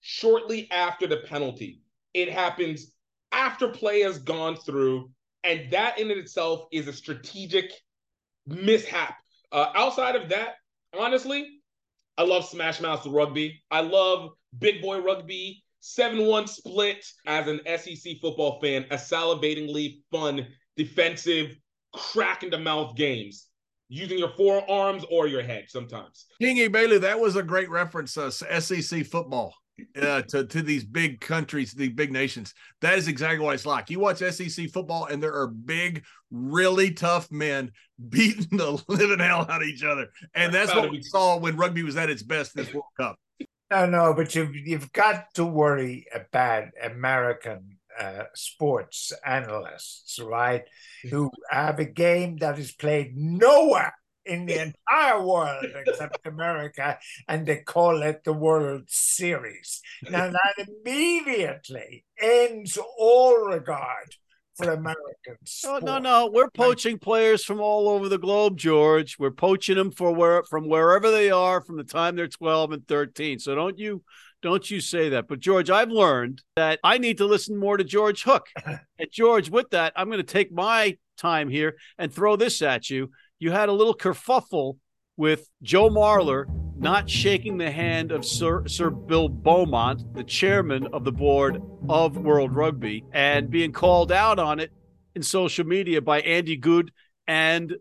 shortly 0.02 0.70
after 0.72 1.08
the 1.08 1.18
penalty. 1.18 1.82
It 2.14 2.30
happens 2.30 2.92
after 3.32 3.68
play 3.68 4.02
has 4.02 4.20
gone 4.20 4.56
through 4.56 5.10
and 5.46 5.72
that 5.72 6.00
in 6.00 6.10
itself 6.12 6.68
is 6.72 6.88
a 6.88 6.94
strategic 6.94 7.72
mishap. 8.48 9.16
Uh, 9.52 9.68
outside 9.76 10.16
of 10.16 10.30
that, 10.30 10.56
honestly, 10.98 11.62
I 12.18 12.24
love 12.24 12.46
Smash 12.46 12.82
Mouth 12.82 13.06
rugby. 13.06 13.62
I 13.70 13.82
love 13.82 14.32
big 14.58 14.82
boy 14.82 15.02
rugby, 15.02 15.64
7 15.82 16.26
1 16.26 16.48
split 16.48 17.06
as 17.28 17.48
an 17.48 17.60
SEC 17.66 18.14
football 18.22 18.60
fan, 18.62 18.86
a 18.92 18.96
salivatingly 18.96 20.00
fun, 20.12 20.48
defensive, 20.76 21.56
crack 21.94 22.44
in 22.44 22.50
the 22.50 22.58
mouth 22.58 22.96
games 22.96 23.48
using 23.88 24.18
your 24.18 24.32
forearms 24.36 25.06
or 25.12 25.28
your 25.28 25.44
head 25.44 25.66
sometimes. 25.68 26.26
Kingy 26.42 26.72
Bailey, 26.72 26.98
that 26.98 27.20
was 27.20 27.36
a 27.36 27.44
great 27.44 27.70
reference, 27.70 28.18
uh, 28.18 28.32
SEC 28.32 29.06
football 29.06 29.54
uh, 30.02 30.22
to 30.24 30.46
to 30.46 30.62
these 30.62 30.84
big 30.84 31.20
countries, 31.20 31.74
these 31.74 31.94
big 31.94 32.12
nations. 32.12 32.54
That 32.82 32.98
is 32.98 33.08
exactly 33.08 33.40
what 33.40 33.56
it's 33.56 33.66
like. 33.66 33.90
You 33.90 34.00
watch 34.00 34.20
SEC 34.20 34.70
football, 34.70 35.06
and 35.06 35.22
there 35.22 35.34
are 35.34 35.48
big, 35.48 36.04
really 36.32 36.92
tough 36.92 37.32
men 37.32 37.72
beating 38.10 38.58
the 38.58 38.82
living 38.88 39.20
hell 39.20 39.46
out 39.50 39.62
of 39.62 39.68
each 39.68 39.84
other, 39.84 40.08
and 40.34 40.54
that's 40.54 40.74
what 40.74 40.92
we 40.92 41.02
saw 41.02 41.38
when 41.38 41.58
rugby 41.58 41.84
was 41.84 41.98
at 41.98 42.10
its 42.10 42.24
best 42.24 42.56
this 42.56 42.74
World 42.74 42.86
Cup. 43.00 43.18
No, 43.72 43.86
no, 43.86 44.14
but 44.14 44.36
you've 44.36 44.56
you've 44.56 44.92
got 44.92 45.34
to 45.36 45.46
worry 45.46 46.06
about 46.14 46.66
American 46.82 47.78
uh, 48.00 48.24
sports 48.34 49.12
analysts, 49.26 50.20
right? 50.20 50.64
Who 51.10 51.32
have 51.50 51.80
a 51.80 51.86
game 51.86 52.38
that 52.38 52.60
is 52.60 52.72
played 52.72 53.16
nowhere 53.16 53.94
in 54.26 54.46
the 54.46 54.62
entire 54.62 55.22
world 55.22 55.66
except 55.76 56.26
America, 56.26 56.98
and 57.28 57.46
they 57.46 57.58
call 57.58 58.02
it 58.02 58.24
the 58.24 58.34
World 58.34 58.84
Series. 58.88 59.82
Now, 60.10 60.32
that 60.32 60.68
immediately 60.68 62.06
ends 62.20 62.78
all 62.98 63.38
regard 63.38 64.16
for 64.56 64.72
Americans. 64.72 65.62
No, 65.64 65.80
no, 65.80 65.98
no. 66.00 66.32
We're 66.34 66.50
poaching 66.50 66.98
players 66.98 67.44
from 67.44 67.60
all 67.60 67.90
over 67.90 68.10
the 68.10 68.18
globe, 68.18 68.58
George. 68.58 69.18
We're 69.20 69.32
poaching 69.32 69.76
them 69.76 69.92
for 69.92 70.14
where 70.14 70.44
from 70.44 70.68
wherever 70.68 71.12
they 71.12 71.30
are 71.30 71.62
from 71.62 71.78
the 71.78 71.84
time 71.84 72.16
they're 72.16 72.28
12 72.28 72.72
and 72.72 72.88
13. 72.88 73.40
So 73.40 73.54
don't 73.54 73.78
you 73.78 74.04
don't 74.42 74.70
you 74.70 74.80
say 74.80 75.10
that. 75.10 75.28
But 75.28 75.40
George, 75.40 75.70
I've 75.70 75.90
learned 75.90 76.42
that 76.56 76.80
I 76.84 76.98
need 76.98 77.18
to 77.18 77.26
listen 77.26 77.58
more 77.58 77.78
to 77.78 77.84
George 77.84 78.24
Hook. 78.24 78.48
and 78.66 79.10
George, 79.12 79.50
with 79.50 79.72
that, 79.72 79.94
I'm 79.96 80.08
going 80.08 80.18
to 80.18 80.24
take 80.24 80.52
my 80.52 80.98
time 81.18 81.50
here 81.50 81.78
and 81.98 82.14
throw 82.14 82.36
this 82.36 82.62
at 82.62 82.90
you 82.90 83.10
you 83.40 83.52
had 83.52 83.70
a 83.70 83.74
little 83.74 83.96
kerfuffle 83.96 84.78
with 85.18 85.50
Joe 85.62 85.90
Marler 85.90 86.46
not 86.78 87.10
shaking 87.10 87.58
the 87.58 87.72
hand 87.72 88.12
of 88.12 88.26
Sir, 88.26 88.68
Sir 88.68 88.90
Bill 88.90 89.30
Beaumont, 89.30 90.14
the 90.14 90.24
chairman 90.24 90.88
of 90.94 91.04
the 91.04 91.12
board 91.12 91.62
of 91.88 92.18
World 92.18 92.54
Rugby, 92.54 93.04
and 93.14 93.50
being 93.50 93.72
called 93.72 94.12
out 94.12 94.40
on 94.40 94.60
it 94.60 94.72
in 95.16 95.24
social 95.24 95.66
media 95.66 96.02
by 96.02 96.20
Andy 96.22 96.58
Goode 96.58 96.92
and 97.28 97.76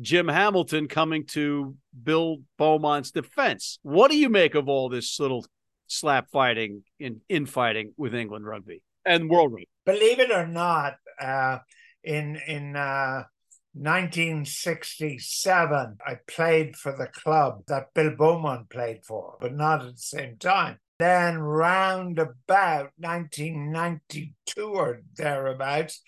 Jim 0.00 0.28
Hamilton 0.28 0.88
coming 0.88 1.26
to 1.26 1.76
Bill 2.02 2.38
Beaumont's 2.58 3.10
defense. 3.10 3.78
What 3.82 4.10
do 4.10 4.16
you 4.16 4.28
make 4.28 4.54
of 4.54 4.68
all 4.68 4.88
this 4.88 5.18
little 5.20 5.46
slap 5.86 6.30
fighting 6.30 6.82
in 6.98 7.20
infighting 7.28 7.92
with 7.96 8.14
England 8.14 8.46
rugby 8.46 8.82
and 9.04 9.30
world 9.30 9.52
rugby? 9.52 9.68
Believe 9.86 10.18
it 10.18 10.30
or 10.30 10.46
not, 10.46 10.96
uh, 11.20 11.58
in 12.02 12.36
in 12.46 12.76
uh, 12.76 13.24
1967, 13.72 15.98
I 16.04 16.16
played 16.26 16.76
for 16.76 16.96
the 16.96 17.06
club 17.06 17.62
that 17.68 17.94
Bill 17.94 18.16
Beaumont 18.16 18.68
played 18.68 19.04
for, 19.04 19.36
but 19.40 19.54
not 19.54 19.82
at 19.82 19.92
the 19.92 20.00
same 20.00 20.38
time. 20.38 20.80
Then, 20.98 21.38
round 21.38 22.18
about 22.18 22.90
1992 22.98 24.62
or 24.62 25.02
thereabouts, 25.16 26.02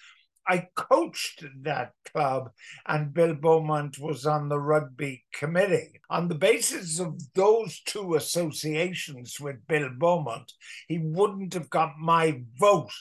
I 0.47 0.69
coached 0.75 1.45
that 1.63 1.93
club, 2.13 2.51
and 2.87 3.15
Bill 3.15 3.35
Beaumont 3.35 3.99
was 3.99 4.27
on 4.27 4.49
the 4.49 4.59
rugby 4.59 5.25
committee. 5.33 6.01
On 6.11 6.27
the 6.27 6.35
basis 6.35 6.99
of 6.99 7.21
those 7.35 7.81
two 7.83 8.17
associations 8.17 9.39
with 9.41 9.67
Bill 9.69 9.89
Beaumont, 9.97 10.53
he 10.89 10.99
wouldn't 10.99 11.55
have 11.55 11.71
got 11.71 11.93
my 11.99 12.43
vote 12.59 12.93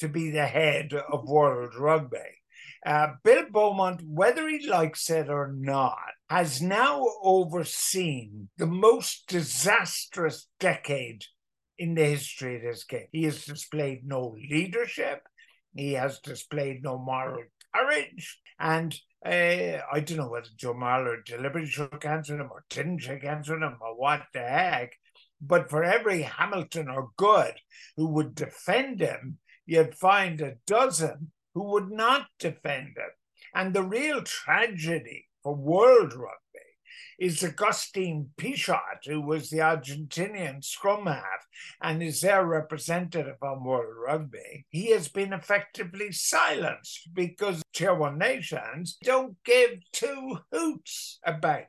to 0.00 0.08
be 0.08 0.30
the 0.30 0.46
head 0.46 0.92
of 0.92 1.28
World 1.28 1.74
Rugby. 1.74 2.41
Uh, 2.84 3.08
Bill 3.22 3.44
Beaumont, 3.50 4.02
whether 4.04 4.48
he 4.48 4.66
likes 4.66 5.08
it 5.08 5.28
or 5.28 5.52
not, 5.56 5.98
has 6.28 6.60
now 6.60 7.06
overseen 7.22 8.48
the 8.56 8.66
most 8.66 9.28
disastrous 9.28 10.48
decade 10.58 11.24
in 11.78 11.94
the 11.94 12.04
history 12.04 12.56
of 12.56 12.62
this 12.62 12.84
game. 12.84 13.06
He 13.12 13.24
has 13.24 13.44
displayed 13.44 14.00
no 14.04 14.36
leadership, 14.50 15.22
he 15.74 15.92
has 15.92 16.18
displayed 16.20 16.82
no 16.82 16.98
moral 16.98 17.44
courage, 17.74 18.40
and 18.58 18.94
uh, 19.24 19.78
I 19.92 20.00
don't 20.00 20.18
know 20.18 20.28
whether 20.28 20.48
Joe 20.56 20.74
Marler 20.74 21.24
deliberately 21.24 21.70
shook 21.70 22.02
hands 22.02 22.30
with 22.30 22.40
him 22.40 22.50
or 22.50 22.64
didn't 22.68 22.98
shake 22.98 23.22
hands 23.22 23.48
with 23.48 23.62
him 23.62 23.76
or 23.80 23.96
what 23.96 24.22
the 24.34 24.40
heck. 24.40 24.94
But 25.40 25.70
for 25.70 25.84
every 25.84 26.22
Hamilton 26.22 26.88
or 26.88 27.10
Goode 27.16 27.60
who 27.96 28.08
would 28.08 28.34
defend 28.34 29.00
him, 29.00 29.38
you'd 29.66 29.94
find 29.94 30.40
a 30.40 30.56
dozen 30.66 31.30
who 31.54 31.64
would 31.72 31.90
not 31.90 32.26
defend 32.38 32.96
it. 32.96 33.12
And 33.54 33.74
the 33.74 33.82
real 33.82 34.22
tragedy 34.22 35.28
for 35.42 35.54
world 35.54 36.14
rugby 36.14 36.38
is 37.18 37.42
Agustin 37.42 38.30
Pichot, 38.36 39.06
who 39.06 39.20
was 39.20 39.50
the 39.50 39.58
Argentinian 39.58 40.64
scrum 40.64 41.06
half 41.06 41.46
and 41.80 42.02
is 42.02 42.20
their 42.20 42.44
representative 42.44 43.36
on 43.42 43.64
World 43.64 43.94
Rugby. 44.06 44.66
He 44.70 44.90
has 44.90 45.08
been 45.08 45.32
effectively 45.32 46.12
silenced 46.12 47.10
because 47.12 47.62
Tier 47.72 47.94
1 47.94 48.18
nations 48.18 48.96
don't 49.02 49.36
give 49.44 49.70
two 49.92 50.38
hoots 50.50 51.18
about 51.24 51.64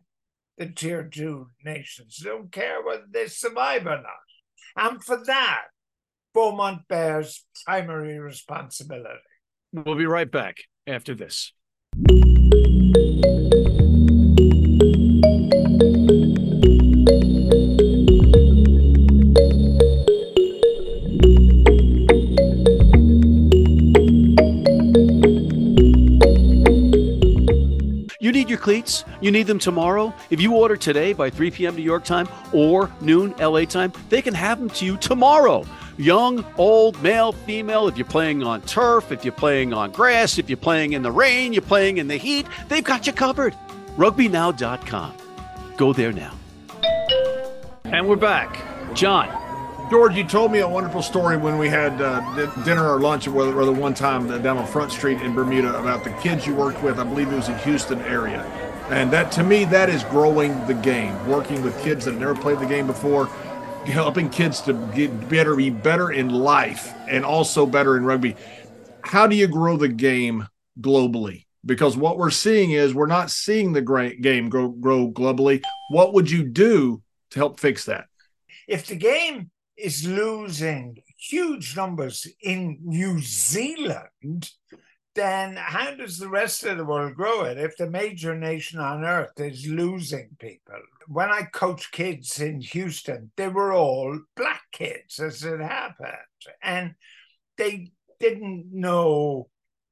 the 0.58 0.68
Tier 0.68 1.04
2 1.04 1.48
nations. 1.64 2.20
They 2.24 2.30
don't 2.30 2.52
care 2.52 2.84
whether 2.84 3.06
they 3.10 3.28
survive 3.28 3.86
or 3.86 4.02
not. 4.02 4.24
And 4.76 5.04
for 5.04 5.24
that, 5.26 5.66
Beaumont 6.34 6.88
bears 6.88 7.46
primary 7.66 8.20
responsibility. 8.20 9.20
We'll 9.74 9.96
be 9.96 10.06
right 10.06 10.30
back 10.30 10.58
after 10.86 11.16
this. 11.16 11.52
You 28.20 28.32
need 28.32 28.50
your 28.50 28.60
cleats? 28.60 29.04
You 29.22 29.32
need 29.32 29.48
them 29.48 29.58
tomorrow? 29.58 30.14
If 30.30 30.40
you 30.40 30.56
order 30.56 30.78
today 30.78 31.14
by 31.14 31.32
3 31.32 31.50
p.m. 31.50 31.76
New 31.76 31.82
York 31.82 32.04
time 32.04 32.28
or 32.54 32.92
noon 33.02 33.34
LA 33.40 33.66
time, 33.66 33.92
they 34.10 34.22
can 34.22 34.36
have 34.36 34.60
them 34.60 34.70
to 34.70 34.86
you 34.86 34.98
tomorrow. 34.98 35.66
Young, 35.98 36.44
old, 36.58 37.02
male, 37.04 37.32
female, 37.32 37.88
if 37.88 37.98
you're 37.98 38.06
playing 38.06 38.42
on 38.42 38.62
turf, 38.62 39.12
if 39.12 39.24
you're 39.24 39.32
playing 39.32 39.74
on 39.74 39.92
grass, 39.92 40.40
if 40.40 40.50
you're 40.50 40.58
playing 40.58 40.94
in 40.94 41.04
the 41.04 41.12
rain, 41.12 41.54
you're 41.54 41.62
playing 41.62 41.98
in 41.98 42.08
the 42.08 42.18
heat, 42.18 42.48
they've 42.68 42.84
got 42.84 43.06
you 43.06 43.14
covered. 43.14 43.54
RugbyNow.com. 43.96 45.14
Go 45.78 45.94
there 45.94 46.12
now. 46.12 46.34
And 47.86 48.08
we're 48.08 48.16
back. 48.16 48.60
John. 48.96 49.40
George, 49.92 50.16
you 50.16 50.24
told 50.24 50.52
me 50.52 50.60
a 50.60 50.68
wonderful 50.68 51.04
story 51.04 51.38
when 51.38 51.60
we 51.60 51.70
had 51.70 52.02
uh, 52.02 52.20
dinner 52.64 52.90
or 52.90 53.00
lunch, 53.00 53.28
or 53.28 53.54
rather 53.54 53.72
one 53.72 53.94
time 53.94 54.28
down 54.42 54.58
on 54.58 54.66
Front 54.66 54.92
Street 54.92 55.22
in 55.22 55.36
Bermuda 55.36 55.80
about 55.80 56.04
the 56.04 56.10
kids 56.14 56.48
you 56.48 56.56
worked 56.56 56.82
with. 56.82 56.98
I 56.98 57.04
believe 57.04 57.32
it 57.32 57.36
was 57.36 57.50
in 57.50 57.58
Houston 57.60 58.02
area, 58.02 58.42
and 58.90 59.12
that 59.12 59.32
to 59.34 59.44
me 59.44 59.66
that 59.66 59.90
is 59.90 60.04
growing 60.06 60.66
the 60.66 60.74
game. 60.74 61.14
Working 61.28 61.62
with 61.62 61.80
kids 61.84 62.06
that 62.06 62.12
have 62.12 62.20
never 62.20 62.34
played 62.34 62.58
the 62.60 62.66
game 62.66 62.88
before, 62.88 63.30
helping 63.86 64.30
kids 64.30 64.62
to 64.62 64.74
get 64.96 65.30
better, 65.30 65.56
be 65.56 65.70
better 65.70 66.12
in 66.12 66.30
life, 66.30 66.94
and 67.08 67.26
also 67.26 67.66
better 67.66 67.98
in 67.98 68.06
rugby. 68.06 68.36
How 69.02 69.28
do 69.28 69.36
you 69.36 69.48
grow 69.48 69.78
the 69.78 69.90
game 69.90 70.48
globally? 70.80 71.46
Because 71.66 71.96
what 71.96 72.18
we're 72.18 72.30
seeing 72.30 72.72
is 72.72 72.94
we're 72.94 73.08
not 73.08 73.30
seeing 73.30 73.74
the 73.74 74.16
game 74.22 74.50
grow, 74.50 74.70
grow 74.70 75.10
globally. 75.10 75.62
What 75.90 76.14
would 76.14 76.30
you 76.30 76.44
do 76.44 77.02
to 77.32 77.40
help 77.40 77.60
fix 77.60 77.86
that? 77.86 78.06
If 78.68 78.88
the 78.88 78.96
game 78.96 79.50
is 79.78 80.08
losing 80.08 80.98
huge 81.18 81.76
numbers 81.76 82.28
in 82.42 82.80
New 82.84 83.20
Zealand, 83.20 84.52
then 85.16 85.56
how 85.56 85.94
does 85.96 86.18
the 86.18 86.30
rest 86.30 86.64
of 86.64 86.78
the 86.78 86.86
world 86.86 87.16
grow 87.16 87.44
it 87.44 87.58
if 87.58 87.78
the 87.78 87.90
major 87.90 88.36
nation 88.36 88.80
on 88.80 89.04
earth 89.04 89.40
is 89.40 89.68
losing 89.68 90.30
people? 90.40 90.80
When 91.08 91.30
I 91.30 91.44
coached 91.44 91.92
kids 91.92 92.40
in 92.40 92.62
Houston, 92.62 93.32
they 93.36 93.48
were 93.48 93.74
all 93.74 94.20
black 94.36 94.62
kids, 94.72 95.20
as 95.20 95.44
it 95.44 95.60
happened, 95.60 96.18
and 96.62 96.96
they 97.58 97.92
didn't 98.20 98.68
know 98.72 99.50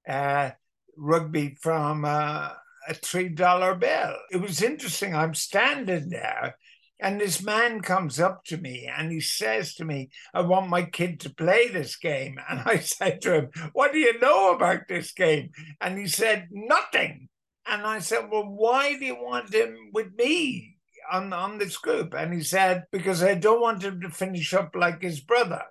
uh, 0.08 0.52
rugby 0.98 1.58
from 1.62 2.06
uh, 2.06 2.50
a 2.88 2.94
$3 2.94 3.80
bill. 3.80 4.16
It 4.32 4.42
was 4.42 4.62
interesting. 4.62 5.16
I'm 5.16 5.36
standing 5.36 6.10
there 6.10 6.56
and 7.02 7.20
this 7.20 7.42
man 7.42 7.82
comes 7.82 8.20
up 8.20 8.46
to 8.46 8.58
me 8.58 8.88
and 8.96 9.12
he 9.12 9.20
says 9.20 9.74
to 9.76 9.86
me, 9.86 10.12
I 10.36 10.42
want 10.42 10.70
my 10.70 10.84
kid 10.84 11.20
to 11.22 11.34
play 11.34 11.68
this 11.68 11.96
game. 11.96 12.38
And 12.48 12.62
I 12.64 12.78
said 12.80 13.22
to 13.22 13.34
him, 13.34 13.50
What 13.74 13.92
do 13.92 13.98
you 13.98 14.20
know 14.20 14.54
about 14.54 14.88
this 14.88 15.12
game? 15.12 15.50
And 15.82 15.98
he 15.98 16.08
said, 16.08 16.48
Nothing. 16.52 17.28
And 17.66 17.82
I 17.82 18.00
said, 18.00 18.30
Well, 18.32 18.48
why 18.48 18.98
do 18.98 19.06
you 19.06 19.16
want 19.16 19.54
him 19.54 19.76
with 19.94 20.14
me 20.16 20.78
on, 21.12 21.34
on 21.34 21.58
this 21.58 21.78
group? 21.78 22.14
And 22.14 22.34
he 22.34 22.42
said, 22.42 22.86
Because 22.92 23.22
I 23.22 23.36
don't 23.36 23.62
want 23.62 23.84
him 23.84 24.02
to 24.02 24.10
finish 24.10 24.54
up 24.54 24.76
like 24.76 25.02
his 25.02 25.20
brother, 25.20 25.64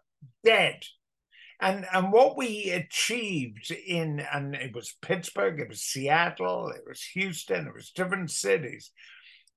dead. 0.45 0.85
And 1.61 1.87
and 1.93 2.11
what 2.11 2.39
we 2.39 2.71
achieved 2.71 3.71
in 3.71 4.21
and 4.33 4.55
it 4.55 4.75
was 4.75 4.97
Pittsburgh, 5.03 5.61
it 5.61 5.69
was 5.69 5.83
Seattle, 5.83 6.71
it 6.71 6.83
was 6.87 7.03
Houston, 7.15 7.67
it 7.67 7.75
was 7.75 7.91
different 7.91 8.31
cities, 8.31 8.91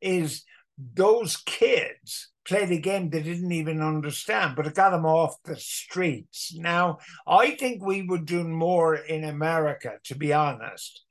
is 0.02 0.44
those 0.78 1.38
kids 1.38 2.30
played 2.46 2.72
a 2.72 2.78
game 2.78 3.10
they 3.10 3.22
didn't 3.22 3.52
even 3.52 3.82
understand, 3.82 4.56
but 4.56 4.68
it 4.68 4.76
got 4.76 4.90
them 4.90 5.06
off 5.06 5.42
the 5.46 5.56
streets. 5.56 6.54
Now, 6.56 6.98
I 7.26 7.52
think 7.52 7.82
we 7.82 8.02
were 8.02 8.18
doing 8.18 8.54
more 8.54 8.96
in 8.96 9.24
America, 9.24 9.94
to 10.06 10.16
be 10.16 10.34
honest, 10.34 11.04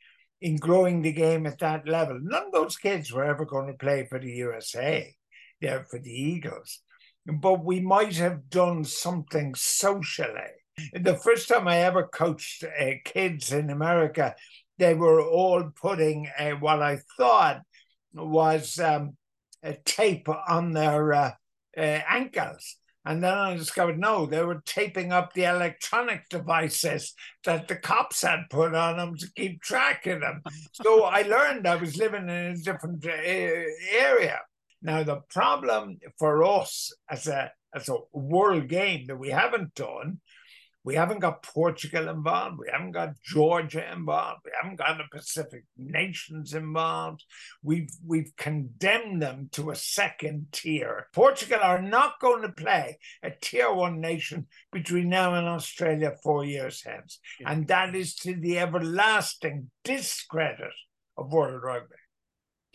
in 0.42 0.56
growing 0.56 1.00
the 1.00 1.12
game 1.12 1.46
at 1.46 1.60
that 1.60 1.88
level. 1.88 2.18
None 2.20 2.46
of 2.46 2.52
those 2.52 2.76
kids 2.76 3.12
were 3.12 3.24
ever 3.24 3.44
going 3.44 3.68
to 3.68 3.78
play 3.78 4.06
for 4.06 4.18
the 4.18 4.30
USA, 4.30 5.14
yeah, 5.60 5.82
for 5.88 6.00
the 6.00 6.10
Eagles. 6.10 6.80
But 7.24 7.64
we 7.64 7.80
might 7.80 8.16
have 8.16 8.50
done 8.50 8.84
something 8.84 9.54
socially. 9.54 10.52
The 10.92 11.14
first 11.14 11.48
time 11.48 11.68
I 11.68 11.78
ever 11.78 12.08
coached 12.08 12.64
uh, 12.64 12.90
kids 13.04 13.52
in 13.52 13.70
America, 13.70 14.34
they 14.78 14.94
were 14.94 15.22
all 15.22 15.70
putting 15.80 16.28
uh, 16.36 16.50
what 16.52 16.82
I 16.82 16.98
thought 17.16 17.62
was 18.12 18.80
um, 18.80 19.16
tape 19.84 20.28
on 20.28 20.72
their 20.72 21.12
uh, 21.12 21.30
uh, 21.76 22.00
ankles. 22.08 22.76
And 23.04 23.22
then 23.22 23.36
I 23.36 23.54
discovered 23.54 23.98
no, 23.98 24.26
they 24.26 24.44
were 24.44 24.62
taping 24.64 25.12
up 25.12 25.32
the 25.32 25.44
electronic 25.44 26.28
devices 26.28 27.14
that 27.44 27.66
the 27.66 27.76
cops 27.76 28.22
had 28.22 28.50
put 28.50 28.74
on 28.74 28.96
them 28.96 29.16
to 29.16 29.26
keep 29.34 29.60
track 29.60 30.06
of 30.06 30.20
them. 30.20 30.42
so 30.72 31.04
I 31.04 31.22
learned 31.34 31.66
I 31.66 31.76
was 31.76 31.96
living 31.96 32.28
in 32.28 32.30
a 32.30 32.56
different 32.56 33.04
uh, 33.04 33.10
area. 33.10 34.40
Now 34.82 35.02
the 35.02 35.20
problem 35.30 35.98
for 36.18 36.44
us 36.44 36.92
as 37.08 37.26
a 37.26 37.52
as 37.74 37.88
a 37.88 37.96
world 38.12 38.68
game 38.68 39.06
that 39.06 39.18
we 39.18 39.30
haven't 39.30 39.74
done 39.74 40.20
we 40.84 40.96
haven't 40.96 41.20
got 41.20 41.42
Portugal 41.42 42.08
involved. 42.08 42.58
We 42.58 42.68
haven't 42.70 42.92
got 42.92 43.20
Georgia 43.22 43.90
involved. 43.92 44.40
We 44.44 44.50
haven't 44.60 44.78
got 44.78 44.98
the 44.98 45.04
Pacific 45.16 45.64
nations 45.76 46.54
involved. 46.54 47.24
We've 47.62 47.90
we've 48.04 48.32
condemned 48.36 49.22
them 49.22 49.48
to 49.52 49.70
a 49.70 49.76
second 49.76 50.48
tier. 50.52 51.06
Portugal 51.12 51.60
are 51.62 51.80
not 51.80 52.20
going 52.20 52.42
to 52.42 52.48
play 52.48 52.98
a 53.22 53.30
tier 53.30 53.72
one 53.72 54.00
nation 54.00 54.46
between 54.72 55.08
now 55.08 55.34
and 55.34 55.46
Australia 55.46 56.14
four 56.22 56.44
years 56.44 56.82
hence, 56.84 57.20
and 57.46 57.68
that 57.68 57.94
is 57.94 58.16
to 58.16 58.34
the 58.34 58.58
everlasting 58.58 59.70
discredit 59.84 60.72
of 61.16 61.32
world 61.32 61.62
rugby. 61.62 61.94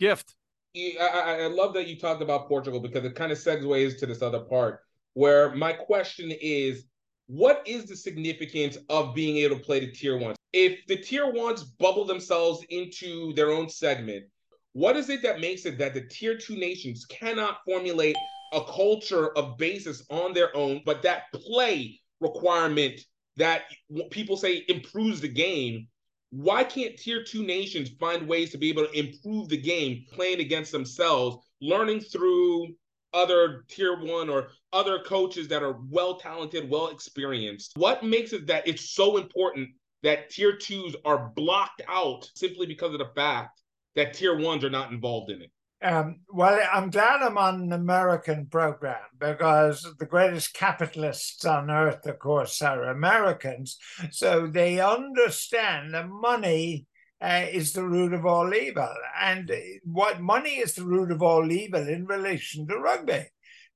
Gift. 0.00 0.34
I, 0.76 1.40
I 1.42 1.46
love 1.48 1.74
that 1.74 1.88
you 1.88 1.98
talked 1.98 2.22
about 2.22 2.46
Portugal 2.48 2.80
because 2.80 3.04
it 3.04 3.16
kind 3.16 3.32
of 3.32 3.38
segues 3.38 3.98
to 3.98 4.06
this 4.06 4.22
other 4.22 4.40
part 4.40 4.80
where 5.14 5.52
my 5.56 5.72
question 5.72 6.30
is 6.40 6.84
what 7.28 7.62
is 7.66 7.84
the 7.84 7.94
significance 7.94 8.78
of 8.88 9.14
being 9.14 9.36
able 9.36 9.56
to 9.56 9.62
play 9.62 9.80
the 9.80 9.92
tier 9.92 10.16
ones? 10.16 10.36
If 10.54 10.86
the 10.86 10.96
tier 10.96 11.30
ones 11.30 11.62
bubble 11.62 12.06
themselves 12.06 12.64
into 12.70 13.34
their 13.34 13.50
own 13.50 13.68
segment, 13.68 14.24
what 14.72 14.96
is 14.96 15.10
it 15.10 15.22
that 15.22 15.38
makes 15.38 15.66
it 15.66 15.78
that 15.78 15.92
the 15.92 16.08
tier 16.08 16.38
two 16.38 16.56
nations 16.56 17.04
cannot 17.04 17.58
formulate 17.66 18.16
a 18.54 18.62
culture 18.64 19.36
of 19.36 19.58
basis 19.58 20.04
on 20.08 20.32
their 20.32 20.56
own, 20.56 20.80
but 20.86 21.02
that 21.02 21.24
play 21.34 22.00
requirement 22.20 22.98
that 23.36 23.64
people 24.10 24.38
say 24.38 24.64
improves 24.68 25.20
the 25.20 25.28
game? 25.28 25.86
Why 26.30 26.64
can't 26.64 26.96
tier 26.96 27.24
two 27.24 27.44
nations 27.44 27.90
find 28.00 28.26
ways 28.26 28.50
to 28.52 28.58
be 28.58 28.70
able 28.70 28.86
to 28.86 28.98
improve 28.98 29.50
the 29.50 29.60
game 29.60 30.06
playing 30.12 30.40
against 30.40 30.72
themselves, 30.72 31.36
learning 31.60 32.00
through 32.00 32.68
other 33.12 33.64
tier 33.68 33.98
one 34.02 34.30
or 34.30 34.48
other 34.72 35.00
coaches 35.00 35.48
that 35.48 35.62
are 35.62 35.78
well 35.90 36.16
talented, 36.16 36.68
well 36.70 36.88
experienced. 36.88 37.72
What 37.76 38.02
makes 38.02 38.32
it 38.32 38.46
that 38.46 38.66
it's 38.66 38.90
so 38.90 39.16
important 39.16 39.70
that 40.02 40.30
tier 40.30 40.56
twos 40.56 40.94
are 41.04 41.32
blocked 41.34 41.82
out 41.88 42.28
simply 42.34 42.66
because 42.66 42.92
of 42.92 42.98
the 42.98 43.10
fact 43.14 43.60
that 43.96 44.14
tier 44.14 44.38
ones 44.38 44.64
are 44.64 44.70
not 44.70 44.92
involved 44.92 45.30
in 45.30 45.42
it? 45.42 45.50
Um, 45.80 46.20
well, 46.28 46.58
I'm 46.72 46.90
glad 46.90 47.22
I'm 47.22 47.38
on 47.38 47.62
an 47.62 47.72
American 47.72 48.46
program 48.46 49.00
because 49.18 49.86
the 49.98 50.06
greatest 50.06 50.52
capitalists 50.52 51.44
on 51.44 51.70
earth, 51.70 52.04
of 52.06 52.18
course, 52.18 52.60
are 52.62 52.84
Americans. 52.84 53.78
So 54.10 54.48
they 54.48 54.80
understand 54.80 55.94
that 55.94 56.08
money 56.08 56.86
uh, 57.20 57.46
is 57.50 57.72
the 57.72 57.84
root 57.84 58.12
of 58.12 58.26
all 58.26 58.52
evil. 58.52 58.92
And 59.20 59.52
what 59.84 60.20
money 60.20 60.56
is 60.56 60.74
the 60.74 60.84
root 60.84 61.12
of 61.12 61.22
all 61.22 61.50
evil 61.50 61.86
in 61.86 62.06
relation 62.06 62.66
to 62.66 62.76
rugby. 62.76 63.26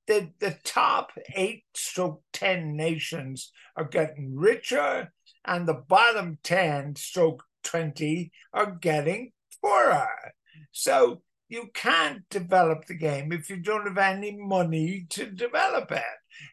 The, 0.07 0.31
the 0.39 0.57
top 0.63 1.11
eight 1.35 1.63
stroke 1.75 2.21
10 2.33 2.75
nations 2.75 3.51
are 3.77 3.85
getting 3.85 4.35
richer, 4.35 5.13
and 5.45 5.67
the 5.67 5.81
bottom 5.87 6.39
10 6.43 6.95
stroke 6.95 7.43
20 7.63 8.31
are 8.53 8.71
getting 8.71 9.31
poorer. 9.61 10.33
So 10.71 11.21
you 11.53 11.69
can't 11.73 12.27
develop 12.29 12.85
the 12.85 12.95
game 12.95 13.31
if 13.31 13.49
you 13.49 13.57
don't 13.57 13.85
have 13.85 13.97
any 13.97 14.35
money 14.35 15.05
to 15.09 15.27
develop 15.27 15.91
it. 15.91 16.01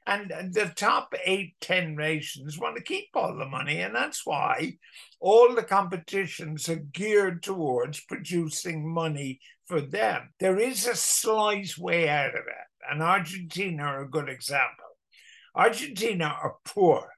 And 0.07 0.31
the 0.53 0.73
top 0.77 1.15
eight, 1.25 1.55
10 1.63 1.97
nations 1.97 2.59
want 2.59 2.77
to 2.77 2.83
keep 2.83 3.09
all 3.15 3.35
the 3.35 3.47
money. 3.47 3.81
And 3.81 3.95
that's 3.95 4.27
why 4.27 4.77
all 5.19 5.55
the 5.55 5.63
competitions 5.63 6.69
are 6.69 6.77
geared 6.77 7.43
towards 7.43 8.01
producing 8.01 8.87
money 8.87 9.41
for 9.67 9.81
them. 9.81 10.35
There 10.39 10.59
is 10.59 10.87
a 10.87 10.95
slight 10.95 11.79
way 11.79 12.09
out 12.09 12.35
of 12.35 12.47
it. 12.47 12.70
And 12.89 13.03
Argentina 13.03 13.83
are 13.85 14.03
a 14.03 14.11
good 14.11 14.29
example. 14.29 14.85
Argentina 15.55 16.37
are 16.43 16.57
poor 16.65 17.11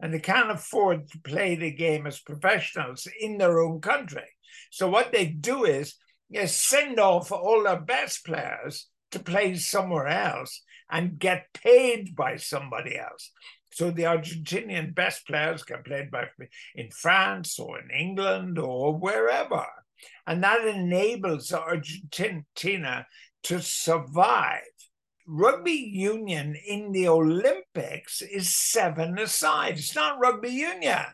and 0.00 0.12
they 0.12 0.18
can't 0.18 0.50
afford 0.50 1.10
to 1.10 1.20
play 1.20 1.54
the 1.54 1.70
game 1.70 2.06
as 2.06 2.20
professionals 2.20 3.06
in 3.20 3.38
their 3.38 3.60
own 3.60 3.80
country. 3.80 4.28
So 4.70 4.88
what 4.88 5.12
they 5.12 5.26
do 5.26 5.64
is, 5.64 5.94
is 6.30 6.54
send 6.54 6.98
off 6.98 7.32
all 7.32 7.62
their 7.62 7.80
best 7.80 8.24
players 8.26 8.88
to 9.12 9.18
play 9.20 9.54
somewhere 9.56 10.08
else 10.08 10.62
and 10.90 11.18
get 11.18 11.52
paid 11.54 12.14
by 12.14 12.36
somebody 12.36 12.98
else. 12.98 13.30
So 13.72 13.90
the 13.90 14.04
Argentinian 14.04 14.94
best 14.94 15.26
players 15.26 15.62
get 15.62 15.84
played 15.84 16.10
by 16.10 16.28
in 16.74 16.90
France 16.90 17.58
or 17.58 17.78
in 17.78 17.90
England 17.90 18.58
or 18.58 18.96
wherever. 18.96 19.66
And 20.26 20.42
that 20.42 20.66
enables 20.66 21.52
Argentina 21.52 23.06
to 23.44 23.60
survive. 23.60 24.62
Rugby 25.26 25.72
union 25.72 26.56
in 26.66 26.92
the 26.92 27.08
Olympics 27.08 28.22
is 28.22 28.54
seven 28.54 29.18
aside. 29.18 29.78
It's 29.78 29.94
not 29.94 30.20
rugby 30.20 30.50
union. 30.50 31.04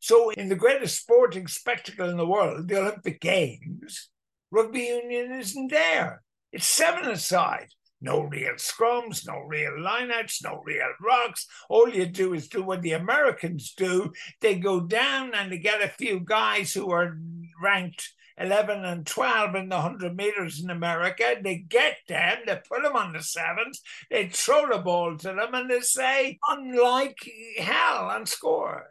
So, 0.00 0.30
in 0.30 0.50
the 0.50 0.54
greatest 0.54 1.00
sporting 1.00 1.46
spectacle 1.46 2.10
in 2.10 2.18
the 2.18 2.26
world, 2.26 2.68
the 2.68 2.80
Olympic 2.80 3.20
Games, 3.20 4.10
rugby 4.50 4.82
union 4.82 5.32
isn't 5.32 5.70
there. 5.70 6.22
It's 6.52 6.66
seven 6.66 7.08
aside. 7.08 7.68
No 8.02 8.20
real 8.20 8.52
scrums, 8.56 9.26
no 9.26 9.38
real 9.38 9.72
lineouts, 9.72 10.44
no 10.44 10.60
real 10.66 10.92
rocks. 11.00 11.46
All 11.70 11.88
you 11.88 12.04
do 12.04 12.34
is 12.34 12.48
do 12.48 12.62
what 12.62 12.82
the 12.82 12.92
Americans 12.92 13.72
do. 13.74 14.12
They 14.42 14.56
go 14.56 14.80
down 14.80 15.32
and 15.34 15.50
they 15.50 15.58
get 15.58 15.80
a 15.80 15.88
few 15.88 16.20
guys 16.20 16.74
who 16.74 16.90
are 16.90 17.16
ranked 17.62 18.12
11 18.38 18.84
and 18.84 19.06
12 19.06 19.54
in 19.54 19.68
the 19.68 19.76
100 19.76 20.16
meters 20.16 20.62
in 20.62 20.70
America. 20.70 21.36
They 21.42 21.56
get 21.56 21.96
them, 22.08 22.38
they 22.46 22.60
put 22.68 22.82
them 22.82 22.96
on 22.96 23.12
the 23.12 23.22
sevens, 23.22 23.80
they 24.10 24.28
throw 24.28 24.68
the 24.68 24.78
ball 24.78 25.16
to 25.18 25.28
them, 25.28 25.54
and 25.54 25.70
they 25.70 25.80
say, 25.80 26.38
unlike 26.48 27.18
hell, 27.58 28.10
and 28.10 28.28
score. 28.28 28.90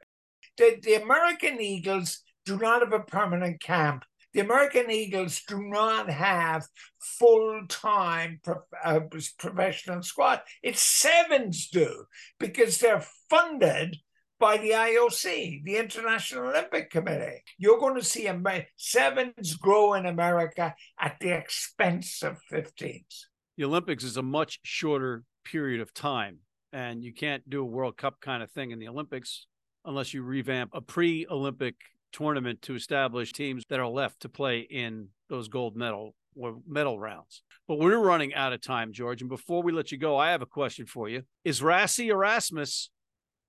The, 0.58 0.80
the 0.82 0.96
American 0.96 1.60
Eagles 1.60 2.22
do 2.46 2.58
not 2.58 2.82
have 2.82 2.94
a 2.94 3.00
permanent 3.00 3.62
camp. 3.62 4.06
The 4.34 4.40
American 4.40 4.90
Eagles 4.90 5.42
do 5.48 5.62
not 5.62 6.10
have 6.10 6.66
full 7.00 7.62
time 7.68 8.40
pro- 8.44 8.64
uh, 8.84 9.02
professional 9.38 10.02
squad. 10.02 10.42
It's 10.64 10.82
sevens 10.82 11.70
do 11.70 12.06
because 12.40 12.80
they're 12.80 13.06
funded 13.30 13.98
by 14.44 14.58
the 14.58 14.72
IOC, 14.72 15.64
the 15.64 15.78
International 15.78 16.50
Olympic 16.50 16.90
Committee. 16.90 17.42
You're 17.58 17.80
going 17.80 17.96
to 17.96 18.04
see 18.04 18.30
sevens 18.76 19.56
grow 19.56 19.94
in 19.94 20.06
America 20.06 20.76
at 21.00 21.16
the 21.22 21.30
expense 21.30 22.22
of 22.24 22.42
15s. 22.52 23.22
The 23.56 23.64
Olympics 23.64 24.04
is 24.04 24.18
a 24.18 24.22
much 24.22 24.60
shorter 24.64 25.24
period 25.46 25.80
of 25.80 25.94
time, 25.94 26.40
and 26.74 27.06
you 27.06 27.14
can't 27.14 27.50
do 27.50 27.62
a 27.62 27.66
World 27.66 27.96
Cup 27.96 28.20
kind 28.20 28.44
of 28.44 28.52
thing 28.52 28.72
in 28.72 28.80
the 28.80 28.90
Olympics 28.90 29.48
unless 29.86 30.14
you 30.14 30.24
revamp 30.24 30.72
a 30.74 30.82
pre 30.82 31.26
Olympic 31.32 31.76
tournament 32.12 32.62
to 32.64 32.76
establish 32.76 33.32
teams 33.32 33.64
that 33.70 33.80
are 33.80 33.88
left 33.88 34.20
to 34.24 34.30
play 34.30 34.60
in 34.60 35.08
those 35.30 35.48
gold 35.48 35.78
medal 35.78 36.16
or 36.36 36.58
medal 36.68 37.00
rounds. 37.00 37.44
But 37.66 37.80
we're 37.80 37.98
running 37.98 38.34
out 38.34 38.52
of 38.52 38.60
time, 38.60 38.92
George. 38.92 39.22
And 39.22 39.30
before 39.30 39.64
we 39.64 39.72
let 39.72 39.94
you 39.94 39.98
go, 39.98 40.18
I 40.18 40.32
have 40.32 40.42
a 40.42 40.46
question 40.46 40.86
for 40.86 41.08
you. 41.08 41.24
Is 41.46 41.62
Rassie 41.62 42.08
Erasmus 42.08 42.90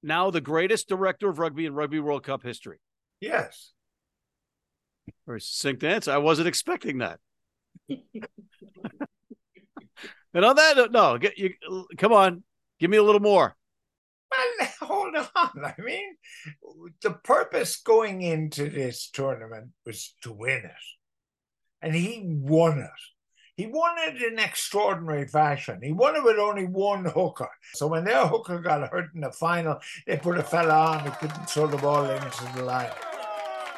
now 0.05 0.31
the 0.31 0.41
greatest 0.41 0.89
director 0.89 1.29
of 1.29 1.39
rugby 1.39 1.67
in 1.67 1.75
Rugby 1.75 2.01
World 2.01 2.23
Cup 2.25 2.43
history? 2.43 2.79
Yes. 3.21 3.73
Very 5.27 5.41
succinct 5.41 5.85
answer. 5.85 6.13
I 6.13 6.19
wasn't 6.19 6.49
expecting 6.49 6.99
that. 6.99 7.19
and 7.89 8.05
on 10.35 10.57
that, 10.57 10.93
no, 10.93 11.19
get 11.19 11.39
you. 11.39 11.55
Come 11.99 12.13
on, 12.13 12.43
give 12.79 12.91
me 12.91 12.97
a 12.97 13.03
little 13.03 13.21
more. 13.21 13.57
Well, 14.31 14.69
hold 14.81 15.17
on. 15.17 15.65
I 15.65 15.75
mean, 15.79 16.17
the 17.03 17.13
purpose 17.13 17.77
going 17.77 18.23
into 18.23 18.69
this 18.69 19.11
tournament 19.11 19.71
was 19.85 20.15
to 20.23 20.33
win 20.33 20.65
it. 20.65 20.73
And 21.83 21.95
he 21.95 22.23
won 22.25 22.79
it. 22.79 22.91
He 23.57 23.67
won 23.67 23.95
it 23.99 24.21
in 24.21 24.39
extraordinary 24.39 25.29
fashion. 25.29 25.81
He 25.81 25.93
won 25.93 26.17
it 26.17 26.25
with 26.25 26.39
only 26.39 26.67
one 26.67 27.05
hooker. 27.05 27.51
So 27.75 27.87
when 27.87 28.05
their 28.05 28.27
hooker 28.27 28.59
got 28.59 28.91
hurt 28.91 29.15
in 29.15 29.21
the 29.21 29.31
final, 29.31 29.79
they 30.07 30.17
put 30.17 30.39
a 30.39 30.43
fella 30.43 30.75
on 30.75 31.01
who 31.01 31.11
couldn't 31.13 31.49
throw 31.49 31.69
the 31.69 31.77
ball 31.77 32.05
into 32.05 32.53
the 32.57 32.65
line. 32.65 32.91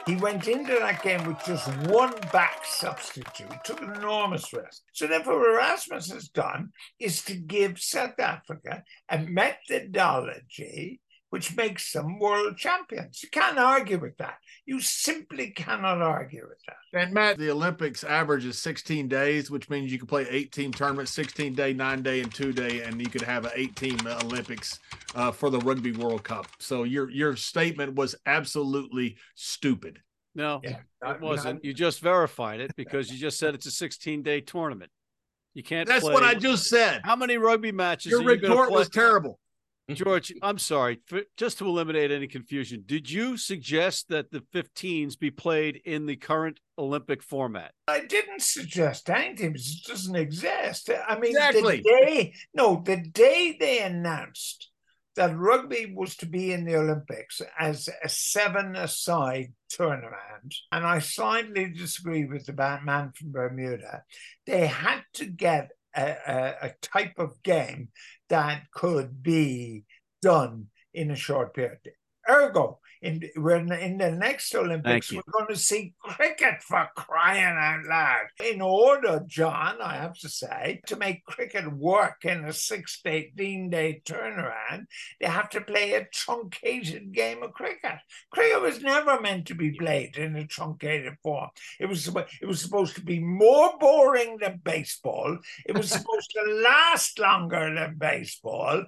He 0.07 0.17
went 0.17 0.47
into 0.47 0.73
that 0.79 1.03
game 1.03 1.25
with 1.25 1.45
just 1.45 1.67
one 1.89 2.15
back 2.33 2.65
substitute, 2.65 3.65
took 3.65 3.83
an 3.83 3.93
enormous 3.95 4.53
risk. 4.53 4.83
So 4.93 5.09
therefore, 5.09 5.41
what 5.41 5.51
Erasmus 5.51 6.13
has 6.13 6.29
done 6.29 6.71
is 7.01 7.23
to 7.25 7.35
give 7.35 7.81
South 7.81 8.19
Africa 8.21 8.85
a 9.11 9.19
methodology 9.19 11.01
which 11.37 11.55
makes 11.55 11.93
them 11.93 12.19
world 12.19 12.57
champions. 12.57 13.23
You 13.23 13.29
can't 13.29 13.59
argue 13.59 13.99
with 13.99 14.17
that. 14.17 14.39
You 14.65 14.81
simply 14.81 15.51
cannot 15.51 16.01
argue 16.01 16.47
with 16.49 16.57
that. 16.67 16.99
And 16.99 17.13
Matt, 17.13 17.37
the 17.37 17.51
Olympics 17.51 18.05
average 18.05 18.47
is 18.47 18.59
16 18.59 19.07
days, 19.07 19.51
which 19.51 19.69
means 19.69 19.93
you 19.93 19.99
can 19.99 20.07
play 20.07 20.27
18 20.31 20.73
tournaments, 20.73 21.13
16 21.13 21.53
day, 21.53 21.75
nine 21.75 22.03
day, 22.03 22.23
and 22.23 22.33
two 22.33 22.55
day, 22.55 22.85
and 22.85 22.99
you 23.03 23.11
could 23.11 23.21
have 23.21 23.45
an 23.45 23.51
eight 23.55 23.77
team 23.77 23.99
Olympics 24.07 24.79
uh, 25.15 25.31
for 25.31 25.51
the 25.51 25.59
Rugby 25.59 25.93
World 25.93 26.25
Cup. 26.25 26.47
So 26.59 26.85
your 26.85 27.11
your 27.11 27.37
statement 27.37 27.97
was 27.97 28.15
absolutely 28.25 29.19
stupid. 29.35 30.01
No, 30.35 30.63
yeah, 30.65 30.79
it 31.05 31.21
wasn't. 31.21 31.57
Not, 31.57 31.65
you 31.67 31.75
just 31.75 32.01
verified 32.01 32.61
it 32.61 32.75
because 32.77 33.11
you 33.11 33.19
just 33.19 33.39
said 33.39 33.55
it's 33.55 33.67
a 33.67 33.71
16 33.71 34.23
day 34.23 34.41
tournament. 34.41 34.91
You 35.53 35.63
can't. 35.63 35.87
That's 35.87 36.03
play. 36.03 36.15
what 36.15 36.23
I 36.23 36.33
just 36.33 36.65
said. 36.65 37.03
How 37.05 37.15
many 37.15 37.37
rugby 37.37 37.73
matches? 37.73 38.11
Your 38.11 38.23
retort 38.23 38.71
was 38.71 38.89
terrible. 38.89 39.39
Mm-hmm. 39.89 40.03
George, 40.03 40.33
I'm 40.43 40.59
sorry. 40.59 40.99
For, 41.07 41.23
just 41.37 41.59
to 41.59 41.67
eliminate 41.67 42.11
any 42.11 42.27
confusion, 42.27 42.83
did 42.87 43.09
you 43.09 43.37
suggest 43.37 44.09
that 44.09 44.33
the 44.33 44.41
15s 44.41 45.17
be 45.19 45.31
played 45.31 45.81
in 45.85 46.07
the 46.07 46.17
current 46.17 46.59
Olympic 46.77 47.23
format? 47.23 47.73
I 47.87 48.01
didn't 48.01 48.43
suggest 48.43 49.09
anything. 49.09 49.55
It 49.55 49.87
doesn't 49.87 50.17
exist. 50.17 50.91
I 51.09 51.19
mean, 51.19 51.31
exactly. 51.31 51.77
the 51.79 51.83
day 51.83 52.35
no, 52.53 52.83
the 52.85 52.97
day 52.97 53.57
they 53.61 53.81
announced 53.81 54.71
that 55.15 55.37
rugby 55.37 55.95
was 55.97 56.17
to 56.17 56.27
be 56.27 56.53
in 56.53 56.65
the 56.65 56.77
Olympics 56.77 57.41
as 57.59 57.89
a 58.05 58.09
seven-a-side 58.09 59.53
tournament, 59.71 60.55
and 60.71 60.85
I 60.85 60.99
slightly 60.99 61.71
disagree 61.71 62.27
with 62.27 62.45
the 62.45 62.53
man 62.53 63.13
from 63.15 63.33
Bermuda. 63.33 64.03
They 64.47 64.67
had 64.67 65.03
to 65.15 65.25
get 65.25 65.71
a, 65.97 66.17
a, 66.27 66.55
a 66.67 66.75
type 66.83 67.15
of 67.19 67.43
game 67.43 67.89
that 68.29 68.63
could 68.73 69.23
be 69.23 69.85
done 70.23 70.67
in 70.95 71.11
a 71.11 71.17
short 71.17 71.55
period. 71.55 71.81
Ergo, 72.29 72.81
in 73.07 73.23
when 73.37 73.73
in 73.73 73.99
the 73.99 74.11
next 74.11 74.55
Olympics, 74.55 75.13
we're 75.13 75.23
going 75.31 75.49
to 75.49 75.57
see 75.57 75.95
cricket 76.03 76.63
for 76.63 76.89
crying 76.97 77.57
out 77.57 77.85
loud. 77.89 78.27
In 78.45 78.61
order, 78.61 79.23
John, 79.27 79.77
I 79.81 79.97
have 79.97 80.19
to 80.19 80.29
say, 80.29 80.81
to 80.87 80.97
make 80.97 81.25
cricket 81.25 81.73
work 81.73 82.25
in 82.25 82.45
a 82.45 82.53
six 82.53 83.01
to 83.03 83.11
eighteen 83.11 83.71
day 83.71 84.03
turnaround, 84.05 84.87
they 85.21 85.29
have 85.29 85.49
to 85.51 85.61
play 85.61 85.95
a 85.95 86.07
truncated 86.13 87.13
game 87.13 87.43
of 87.43 87.53
cricket. 87.53 87.99
Cricket 88.31 88.61
was 88.61 88.83
never 88.83 89.21
meant 89.21 89.47
to 89.47 89.55
be 89.55 89.71
played 89.71 90.17
in 90.17 90.37
a 90.37 90.47
truncated 90.47 91.15
form. 91.23 91.51
It 91.79 91.87
was 91.87 92.09
it 92.09 92.47
was 92.47 92.61
supposed 92.61 92.97
to 92.97 93.05
be 93.05 93.21
more 93.21 93.73
boring 93.79 94.39
than 94.41 94.61
baseball. 94.65 95.39
It 95.65 95.77
was 95.77 95.91
supposed 95.97 96.31
to 96.33 96.53
last 96.63 97.19
longer 97.19 97.73
than 97.75 97.97
baseball, 97.99 98.85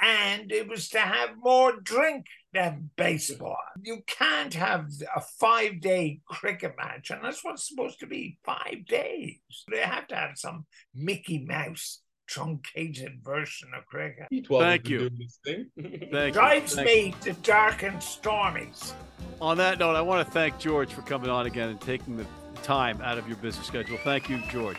and 0.00 0.52
it 0.52 0.68
was 0.68 0.88
to 0.90 1.00
have 1.00 1.30
more 1.42 1.80
drink 1.80 2.26
than 2.52 2.90
baseball. 2.96 3.56
You 3.82 4.02
can't 4.06 4.52
have 4.54 4.88
a 5.14 5.20
five 5.20 5.80
day 5.80 6.20
cricket 6.26 6.74
match, 6.76 7.10
and 7.10 7.24
that's 7.24 7.44
what's 7.44 7.68
supposed 7.68 8.00
to 8.00 8.06
be 8.06 8.38
five 8.44 8.86
days. 8.86 9.38
They 9.70 9.80
have 9.80 10.06
to 10.08 10.16
have 10.16 10.32
some 10.36 10.66
Mickey 10.94 11.38
Mouse 11.38 12.00
truncated 12.28 13.20
version 13.22 13.70
of 13.76 13.84
cricket. 13.86 14.26
Thank 14.48 14.88
you. 14.88 15.10
thank 16.12 16.34
Drives 16.34 16.76
you. 16.76 16.84
me 16.84 17.14
to 17.22 17.32
dark 17.34 17.82
and 17.82 17.96
stormies. 17.98 18.92
On 19.40 19.56
that 19.58 19.78
note, 19.78 19.96
I 19.96 20.00
want 20.00 20.26
to 20.26 20.32
thank 20.32 20.58
George 20.58 20.92
for 20.92 21.02
coming 21.02 21.30
on 21.30 21.46
again 21.46 21.68
and 21.68 21.80
taking 21.80 22.16
the 22.16 22.26
time 22.62 23.00
out 23.02 23.18
of 23.18 23.26
your 23.26 23.36
busy 23.38 23.62
schedule. 23.62 23.98
Thank 24.04 24.28
you, 24.28 24.40
George. 24.50 24.78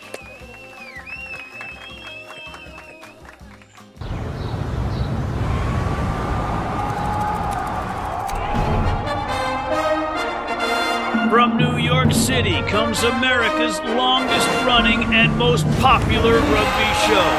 From 11.34 11.58
New 11.58 11.78
York 11.78 12.12
City 12.12 12.62
comes 12.70 13.02
America's 13.02 13.80
longest 13.98 14.48
running 14.68 15.04
and 15.16 15.36
most 15.36 15.66
popular 15.80 16.36
rugby 16.36 16.92
show. 17.08 17.30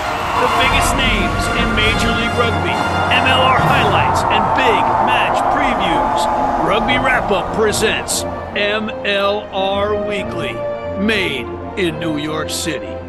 The 0.43 0.51
biggest 0.59 0.97
names 0.97 1.47
in 1.63 1.77
Major 1.77 2.11
League 2.11 2.37
Rugby, 2.37 2.75
MLR 3.15 3.57
highlights, 3.57 4.23
and 4.25 4.43
big 4.57 4.83
match 5.07 5.39
previews. 5.55 6.67
Rugby 6.67 6.95
Wrap 6.95 7.31
Up 7.31 7.55
presents 7.55 8.25
MLR 8.57 10.09
Weekly, 10.09 10.55
made 11.01 11.47
in 11.79 12.01
New 12.01 12.19
York 12.19 12.51
City. 12.51 13.04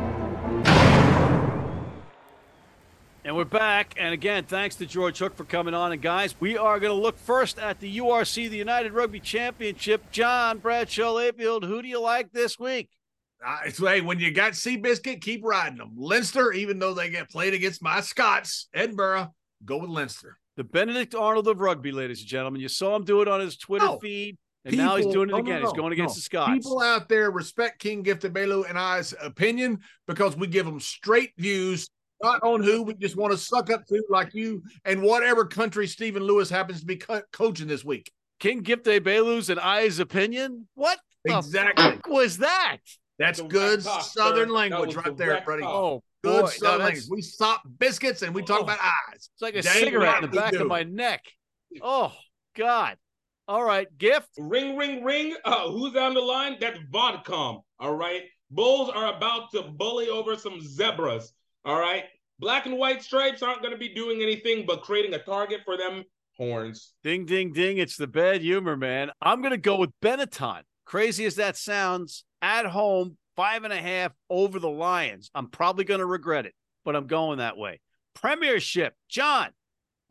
And 3.35 3.39
we're 3.39 3.59
back. 3.59 3.95
And 3.97 4.13
again, 4.13 4.45
thanks 4.45 4.77
to 4.77 4.85
George 4.85 5.17
Hook 5.17 5.35
for 5.35 5.43
coming 5.43 5.73
on. 5.73 5.91
And 5.91 6.01
guys, 6.01 6.33
we 6.39 6.57
are 6.57 6.79
going 6.79 6.95
to 6.95 7.01
look 7.01 7.17
first 7.17 7.59
at 7.59 7.81
the 7.81 7.97
URC, 7.97 8.49
the 8.49 8.55
United 8.55 8.93
Rugby 8.93 9.19
Championship. 9.19 10.09
John 10.09 10.59
Bradshaw 10.59 11.13
Layfield, 11.13 11.65
who 11.65 11.81
do 11.81 11.87
you 11.89 11.99
like 11.99 12.31
this 12.31 12.57
week? 12.57 12.87
Uh, 13.45 13.69
so, 13.71 13.87
hey, 13.87 13.99
when 13.99 14.19
you 14.21 14.31
got 14.31 14.53
Seabiscuit, 14.53 15.19
keep 15.19 15.43
riding 15.43 15.79
them. 15.79 15.91
Leinster, 15.97 16.53
even 16.53 16.79
though 16.79 16.93
they 16.93 17.09
get 17.09 17.29
played 17.29 17.53
against 17.53 17.83
my 17.83 17.99
Scots, 17.99 18.69
Edinburgh, 18.73 19.33
go 19.65 19.79
with 19.79 19.89
Leinster. 19.89 20.37
The 20.55 20.63
Benedict 20.63 21.13
Arnold 21.13 21.49
of 21.49 21.59
rugby, 21.59 21.91
ladies 21.91 22.21
and 22.21 22.29
gentlemen. 22.29 22.61
You 22.61 22.69
saw 22.69 22.95
him 22.95 23.03
do 23.03 23.21
it 23.21 23.27
on 23.27 23.41
his 23.41 23.57
Twitter 23.57 23.97
feed. 24.01 24.37
And 24.63 24.71
People, 24.71 24.85
now 24.85 24.95
he's 24.95 25.07
doing 25.07 25.27
it 25.27 25.33
no, 25.33 25.39
no, 25.39 25.43
again. 25.43 25.61
no, 25.61 25.67
he's 25.67 25.77
going 25.77 25.91
against 25.91 26.15
no. 26.15 26.19
the 26.19 26.21
Scots. 26.21 26.51
People 26.53 26.79
out 26.79 27.09
there 27.09 27.29
respect 27.31 27.79
King 27.79 28.01
Gift 28.01 28.23
Egbelu 28.23 28.69
and 28.69 28.79
I's 28.79 29.13
opinion 29.21 29.79
because 30.07 30.37
we 30.37 30.47
give 30.47 30.65
them 30.65 30.79
straight 30.79 31.33
views, 31.37 31.89
not 32.23 32.41
on 32.43 32.63
who 32.63 32.83
we 32.83 32.93
just 32.95 33.15
want 33.15 33.31
to 33.31 33.37
suck 33.37 33.69
up 33.71 33.85
to, 33.87 34.01
like 34.09 34.33
you 34.33 34.63
and 34.85 35.01
whatever 35.01 35.45
country 35.45 35.87
Stephen 35.87 36.23
Lewis 36.23 36.49
happens 36.49 36.79
to 36.79 36.85
be 36.85 36.97
co- 36.97 37.21
coaching 37.31 37.67
this 37.67 37.83
week. 37.83 38.11
King 38.39 38.61
Gift 38.61 38.85
Egbelu's 38.85 39.49
and 39.49 39.59
I's 39.59 39.99
opinion. 39.99 40.67
What 40.75 40.99
the 41.23 41.37
Exactly. 41.37 41.83
fuck 41.91 42.07
was 42.07 42.37
that? 42.39 42.77
That's 43.17 43.39
Direct 43.39 43.51
good 43.51 43.83
talk, 43.83 44.01
Southern 44.03 44.49
sir. 44.49 44.53
language 44.53 44.93
That 44.93 44.97
was 44.97 45.05
right 45.07 45.17
there, 45.17 45.27
direct 45.27 45.45
buddy. 45.47 45.61
talk. 45.63 45.73
Oh, 45.75 46.03
Good 46.23 46.41
boy. 46.41 46.49
Southern 46.49 46.79
No, 46.79 46.85
language. 46.85 47.05
We 47.09 47.21
stop 47.21 47.61
biscuits 47.79 48.21
and 48.23 48.33
we 48.33 48.41
talk 48.41 48.59
Oh. 48.61 48.63
about 48.63 48.79
eyes. 48.81 49.29
It's 49.33 49.41
like 49.41 49.55
a 49.55 49.61
Dang 49.61 49.83
cigarette 49.83 50.23
in 50.23 50.29
the 50.31 50.35
back 50.35 50.51
do. 50.53 50.61
of 50.61 50.67
my 50.67 50.83
neck. 50.83 51.23
Oh 51.81 52.13
God! 52.55 52.97
All 53.47 53.63
right, 53.63 53.87
gift. 53.97 54.29
Ring, 54.37 54.75
ring, 54.75 55.03
ring. 55.03 55.35
Uh, 55.45 55.69
who's 55.69 55.95
on 55.95 56.13
the 56.15 56.21
line? 56.21 56.57
That's 56.59 56.79
Vodacom. 56.91 57.61
All 57.79 57.95
right. 57.95 58.23
Bulls 58.49 58.89
are 58.89 59.15
about 59.15 59.51
to 59.51 59.61
bully 59.63 60.09
over 60.09 60.35
some 60.35 60.59
zebras. 60.61 61.31
All 61.65 61.79
right. 61.79 62.05
Black 62.39 62.65
and 62.65 62.77
white 62.77 63.01
stripes 63.01 63.41
aren't 63.41 63.61
going 63.61 63.73
to 63.73 63.77
be 63.77 63.89
doing 63.89 64.21
anything 64.21 64.65
but 64.65 64.81
creating 64.81 65.13
a 65.13 65.19
target 65.19 65.61
for 65.65 65.77
them 65.77 66.03
horns. 66.37 66.93
Ding, 67.03 67.25
ding, 67.25 67.53
ding! 67.53 67.77
It's 67.77 67.97
the 67.97 68.07
bad 68.07 68.41
humor, 68.41 68.75
man. 68.75 69.11
I'm 69.21 69.41
gonna 69.41 69.57
go 69.57 69.77
with 69.77 69.91
Benetton. 70.01 70.63
Crazy 70.85 71.25
as 71.25 71.35
that 71.35 71.57
sounds, 71.57 72.25
at 72.41 72.65
home, 72.65 73.17
five 73.35 73.63
and 73.63 73.73
a 73.73 73.77
half 73.77 74.11
over 74.29 74.59
the 74.59 74.69
Lions. 74.69 75.31
I'm 75.33 75.47
probably 75.49 75.83
gonna 75.83 76.05
regret 76.05 76.45
it, 76.45 76.53
but 76.83 76.95
I'm 76.95 77.07
going 77.07 77.39
that 77.39 77.57
way. 77.57 77.79
Premiership, 78.13 78.93
John. 79.09 79.49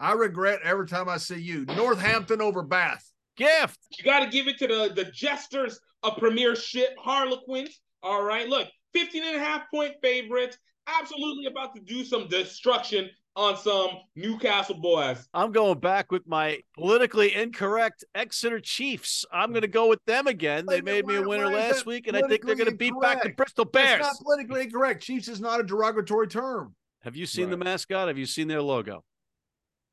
I 0.01 0.13
regret 0.13 0.61
every 0.65 0.87
time 0.87 1.09
I 1.09 1.19
see 1.19 1.41
you. 1.41 1.65
Northampton 1.67 2.43
over 2.43 2.63
Bath. 2.63 3.09
Gift. 3.37 3.79
You 3.97 4.05
got 4.05 4.21
to 4.21 4.31
give 4.31 4.49
it 4.49 4.59
to 4.59 4.67
the, 4.67 4.93
the 4.95 5.11
jesters 5.11 5.81
of 6.03 6.17
Premiership, 6.19 6.91
Harlequins. 6.99 7.81
All 8.03 8.23
right. 8.23 8.49
Look, 8.49 8.69
15 8.93 9.23
and 9.25 9.37
a 9.37 9.39
half 9.39 9.63
point 9.73 9.95
favorites. 10.03 10.59
Absolutely 10.87 11.47
about 11.47 11.75
to 11.75 11.81
do 11.81 12.05
some 12.05 12.29
destruction 12.29 13.09
on 13.37 13.57
some 13.57 13.89
Newcastle 14.15 14.77
boys. 14.77 15.27
I'm 15.35 15.51
going 15.51 15.79
back 15.81 16.13
with 16.13 16.27
my 16.27 16.61
politically 16.75 17.35
incorrect 17.35 18.05
Exeter 18.15 18.61
Chiefs. 18.61 19.25
I'm 19.33 19.51
going 19.51 19.63
to 19.63 19.69
go 19.69 19.89
with 19.89 20.05
them 20.07 20.27
again. 20.27 20.67
They 20.69 20.81
made 20.81 21.07
me 21.07 21.17
a 21.17 21.23
winner 21.23 21.49
last 21.51 21.85
week, 21.87 22.07
and 22.07 22.17
I 22.17 22.21
think 22.23 22.45
they're 22.45 22.55
going 22.55 22.71
to 22.71 22.77
beat 22.77 22.95
back 23.01 23.23
the? 23.23 23.31
Bristol 23.31 23.65
That's 23.65 23.87
Bears. 23.87 24.01
not 24.03 24.17
politically 24.23 24.63
incorrect. 24.63 25.03
Chiefs 25.03 25.29
is 25.29 25.41
not 25.41 25.59
a 25.59 25.63
derogatory 25.65 26.29
term. 26.29 26.75
Have 27.03 27.17
you 27.17 27.27
seen 27.27 27.51
the 27.51 27.57
mascot? 27.57 28.09
Have 28.09 28.19
you 28.19 28.27
seen 28.27 28.47
their 28.49 28.63
logo? 28.63 29.05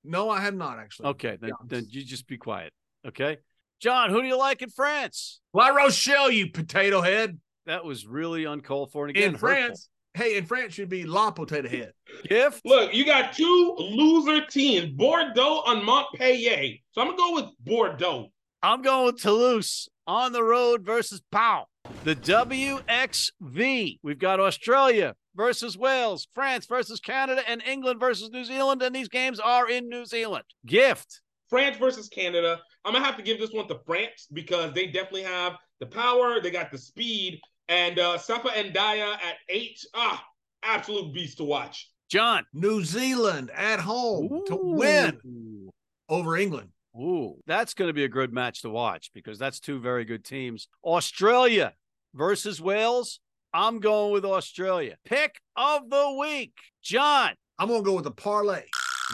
No, 0.04 0.30
I 0.30 0.42
have 0.42 0.56
not 0.56 0.80
actually. 0.80 1.08
Okay, 1.10 1.38
then, 1.40 1.50
Yeah. 1.50 1.66
then 1.68 1.86
you 1.90 2.04
just 2.04 2.28
be 2.28 2.38
quiet. 2.38 2.74
Okay. 3.08 3.38
John, 3.80 4.12
who 4.12 4.22
do 4.22 4.28
you 4.28 4.38
like 4.38 4.62
in 4.62 4.70
France? 4.70 5.42
La 5.54 5.70
Rochelle, 5.70 6.30
you 6.32 6.52
potato 6.52 7.02
head. 7.02 7.40
That 7.66 7.84
was 7.86 8.06
really 8.06 8.46
uncalled 8.46 8.92
for. 8.92 9.06
And 9.06 9.16
again, 9.16 9.34
in 9.34 9.38
France, 9.38 9.90
hey, 10.14 10.38
in 10.38 10.46
France 10.46 10.74
should 10.74 10.90
be 10.90 11.06
La 11.06 11.32
Potato 11.32 11.68
Head. 11.70 11.94
hurtful. 12.08 12.30
gift. 12.30 12.62
Look, 12.66 12.94
you 12.94 13.06
got 13.06 13.34
two 13.34 13.76
loser 13.80 14.46
teams, 14.46 14.92
Bordeaux 14.92 15.64
and 15.68 15.84
Montpellier. 15.84 16.76
So 16.92 17.02
I'm 17.02 17.08
going 17.08 17.18
to 17.18 17.24
go 17.24 17.36
with 17.36 17.46
Bordeaux. 17.60 18.28
I'm 18.64 18.82
going 18.82 19.08
with 19.08 19.22
Toulouse 19.22 19.90
on 20.06 20.34
the 20.34 20.44
road 20.44 20.86
versus 20.86 21.22
Pau. 21.32 21.66
The 22.04 22.16
WXV. 22.16 24.00
We've 24.04 24.20
got 24.20 24.40
Australia 24.40 25.16
versus 25.36 25.78
Wales, 25.78 26.28
France 26.34 26.66
versus 26.68 27.00
Canada, 27.00 27.42
and 27.48 27.64
England 27.66 28.00
versus 28.00 28.30
New 28.30 28.44
Zealand. 28.44 28.82
And 28.84 28.94
these 28.96 29.08
games 29.08 29.40
are 29.40 29.70
in 29.70 29.90
New 29.90 30.06
Zealand. 30.06 30.44
Gift. 30.66 31.22
France 31.50 31.78
versus 31.78 32.08
Canada. 32.08 32.60
I'm 32.86 32.94
gonna 32.94 33.06
have 33.06 33.18
to 33.18 33.24
give 33.24 33.40
this 33.40 33.52
one 33.52 33.68
to 33.68 33.80
France 33.86 34.28
because 34.32 34.74
they 34.74 34.86
definitely 34.88 35.24
have 35.24 35.58
the 35.80 35.86
power, 35.86 36.40
they 36.40 36.52
got 36.52 36.72
the 36.72 36.78
speed, 36.78 37.42
and 37.72 37.98
uh 37.98 38.18
Safi 38.18 38.50
N'Diaye 38.50 39.14
at 39.14 39.38
eight. 39.50 39.80
Ah, 39.96 40.24
absolute 40.62 41.14
beast 41.14 41.38
to 41.38 41.44
watch. 41.44 41.90
John. 42.10 42.46
New 42.54 42.84
Zealand 42.84 43.50
at 43.56 43.80
home 43.80 44.44
to 44.48 44.60
win 44.62 45.70
over 46.10 46.38
England. 46.38 46.70
Ooh, 46.96 47.38
that's 47.48 47.74
going 47.74 47.88
to 47.88 47.94
be 47.94 48.04
a 48.04 48.10
good 48.10 48.34
match 48.34 48.64
to 48.64 48.70
watch 48.70 49.12
because 49.14 49.40
that's 49.40 49.62
two 49.62 49.80
very 49.80 50.04
good 50.04 50.26
teams. 50.26 50.68
Australia 50.84 51.74
versus 52.14 52.62
Wales. 52.62 53.22
I'm 53.54 53.80
going 53.80 54.12
with 54.12 54.26
Australia. 54.26 54.98
Pick 55.06 55.42
of 55.56 55.90
the 55.90 56.18
week. 56.20 56.54
John. 56.84 57.32
I'm 57.58 57.68
gonna 57.68 57.84
go 57.84 57.94
with 57.94 58.06
the 58.06 58.12
parlay. 58.12 58.64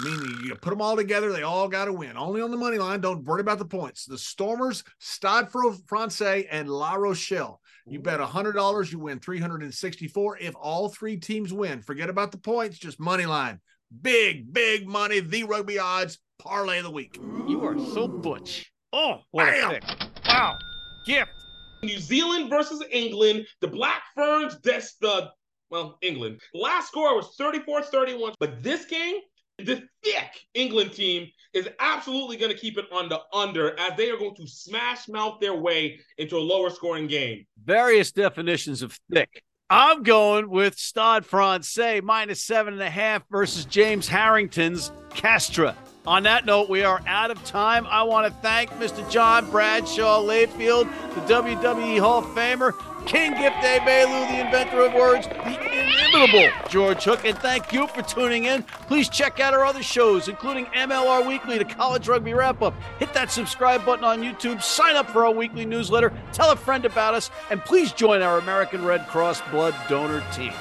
Meaning 0.03 0.41
you 0.45 0.55
put 0.55 0.69
them 0.69 0.81
all 0.81 0.95
together, 0.95 1.31
they 1.31 1.43
all 1.43 1.67
got 1.67 1.85
to 1.85 1.93
win. 1.93 2.17
Only 2.17 2.41
on 2.41 2.51
the 2.51 2.57
money 2.57 2.77
line. 2.77 3.01
Don't 3.01 3.23
worry 3.23 3.41
about 3.41 3.57
the 3.57 3.65
points. 3.65 4.05
The 4.05 4.17
Stormers, 4.17 4.83
Stade 4.99 5.47
Francais, 5.87 6.47
and 6.51 6.69
La 6.69 6.93
Rochelle. 6.95 7.59
You 7.87 7.99
bet 7.99 8.19
hundred 8.19 8.53
dollars, 8.53 8.91
you 8.91 8.99
win 8.99 9.19
three 9.19 9.39
hundred 9.39 9.63
and 9.63 9.73
sixty-four. 9.73 10.37
If 10.39 10.55
all 10.55 10.89
three 10.89 11.17
teams 11.17 11.53
win, 11.53 11.81
forget 11.81 12.09
about 12.09 12.31
the 12.31 12.37
points. 12.37 12.77
Just 12.77 12.99
money 12.99 13.25
line. 13.25 13.59
Big, 14.01 14.51
big 14.51 14.87
money. 14.87 15.21
The 15.21 15.45
rugby 15.45 15.79
odds 15.79 16.19
parlay 16.37 16.79
of 16.79 16.83
the 16.83 16.91
week. 16.91 17.17
You 17.47 17.63
are 17.65 17.79
so 17.93 18.07
butch. 18.07 18.71
Oh, 18.91 19.21
what 19.31 19.45
Bam! 19.45 19.69
a 19.69 19.73
pick. 19.75 19.83
Wow. 20.27 20.57
Gift. 21.05 21.31
New 21.83 21.99
Zealand 21.99 22.49
versus 22.49 22.83
England. 22.91 23.45
The 23.61 23.67
Black 23.67 24.01
Ferns, 24.15 24.57
that's 24.63 24.95
the 24.95 25.29
well, 25.69 25.97
England. 26.01 26.39
Last 26.53 26.87
score 26.87 27.15
was 27.15 27.35
34-31. 27.39 28.33
But 28.39 28.63
this 28.63 28.85
game, 28.85 29.17
the 29.57 29.83
thick 30.03 30.29
England 30.53 30.93
team 30.93 31.27
is 31.53 31.67
absolutely 31.79 32.37
going 32.37 32.51
to 32.51 32.57
keep 32.57 32.77
it 32.77 32.85
on 32.91 33.09
the 33.09 33.19
under 33.33 33.77
as 33.79 33.97
they 33.97 34.09
are 34.09 34.17
going 34.17 34.35
to 34.35 34.47
smash 34.47 35.07
mouth 35.07 35.39
their 35.39 35.55
way 35.55 35.99
into 36.17 36.37
a 36.37 36.39
lower 36.39 36.69
scoring 36.69 37.07
game. 37.07 37.45
Various 37.63 38.11
definitions 38.11 38.81
of 38.81 38.99
thick. 39.11 39.43
I'm 39.69 40.03
going 40.03 40.49
with 40.49 40.77
Stade 40.77 41.25
Francais 41.25 42.01
minus 42.01 42.41
seven 42.41 42.73
and 42.73 42.81
a 42.81 42.89
half 42.89 43.23
versus 43.29 43.65
James 43.65 44.07
Harrington's 44.07 44.91
Castres. 45.09 45.73
On 46.05 46.23
that 46.23 46.45
note, 46.45 46.69
we 46.69 46.83
are 46.83 47.01
out 47.05 47.31
of 47.31 47.43
time. 47.43 47.85
I 47.87 48.03
want 48.03 48.33
to 48.33 48.41
thank 48.41 48.69
Mr. 48.71 49.09
John 49.11 49.49
Bradshaw 49.51 50.21
Layfield, 50.21 50.87
the 51.15 51.33
WWE 51.33 51.99
Hall 51.99 52.19
of 52.19 52.25
Famer, 52.27 52.71
King 53.07 53.31
Gift 53.35 53.55
Egbelu, 53.57 54.27
the 54.27 54.45
inventor 54.45 54.81
of 54.81 54.93
words, 54.93 55.27
the 55.27 56.11
inimitable 56.11 56.49
George 56.67 57.05
Hook, 57.05 57.23
and 57.23 57.37
thank 57.37 57.71
you 57.71 57.87
for 57.87 58.01
tuning 58.01 58.43
in. 58.43 58.63
Please 58.63 59.07
check 59.07 59.39
out 59.39 59.53
our 59.53 59.63
other 59.63 59.81
shows, 59.81 60.27
including 60.27 60.65
MLR 60.67 61.25
Weekly, 61.25 61.57
the 61.57 61.63
College 61.63 62.09
Rugby 62.09 62.33
Wrap 62.33 62.61
Up. 62.61 62.73
Hit 62.99 63.13
that 63.13 63.31
subscribe 63.31 63.85
button 63.85 64.03
on 64.03 64.21
YouTube, 64.21 64.61
sign 64.61 64.97
up 64.97 65.09
for 65.09 65.25
our 65.25 65.31
weekly 65.31 65.65
newsletter, 65.65 66.11
tell 66.33 66.51
a 66.51 66.55
friend 66.57 66.83
about 66.83 67.13
us, 67.13 67.31
and 67.49 67.63
please 67.63 67.93
join 67.93 68.21
our 68.21 68.39
American 68.39 68.83
Red 68.83 69.07
Cross 69.07 69.41
blood 69.51 69.73
donor 69.87 70.21
team. 70.33 70.51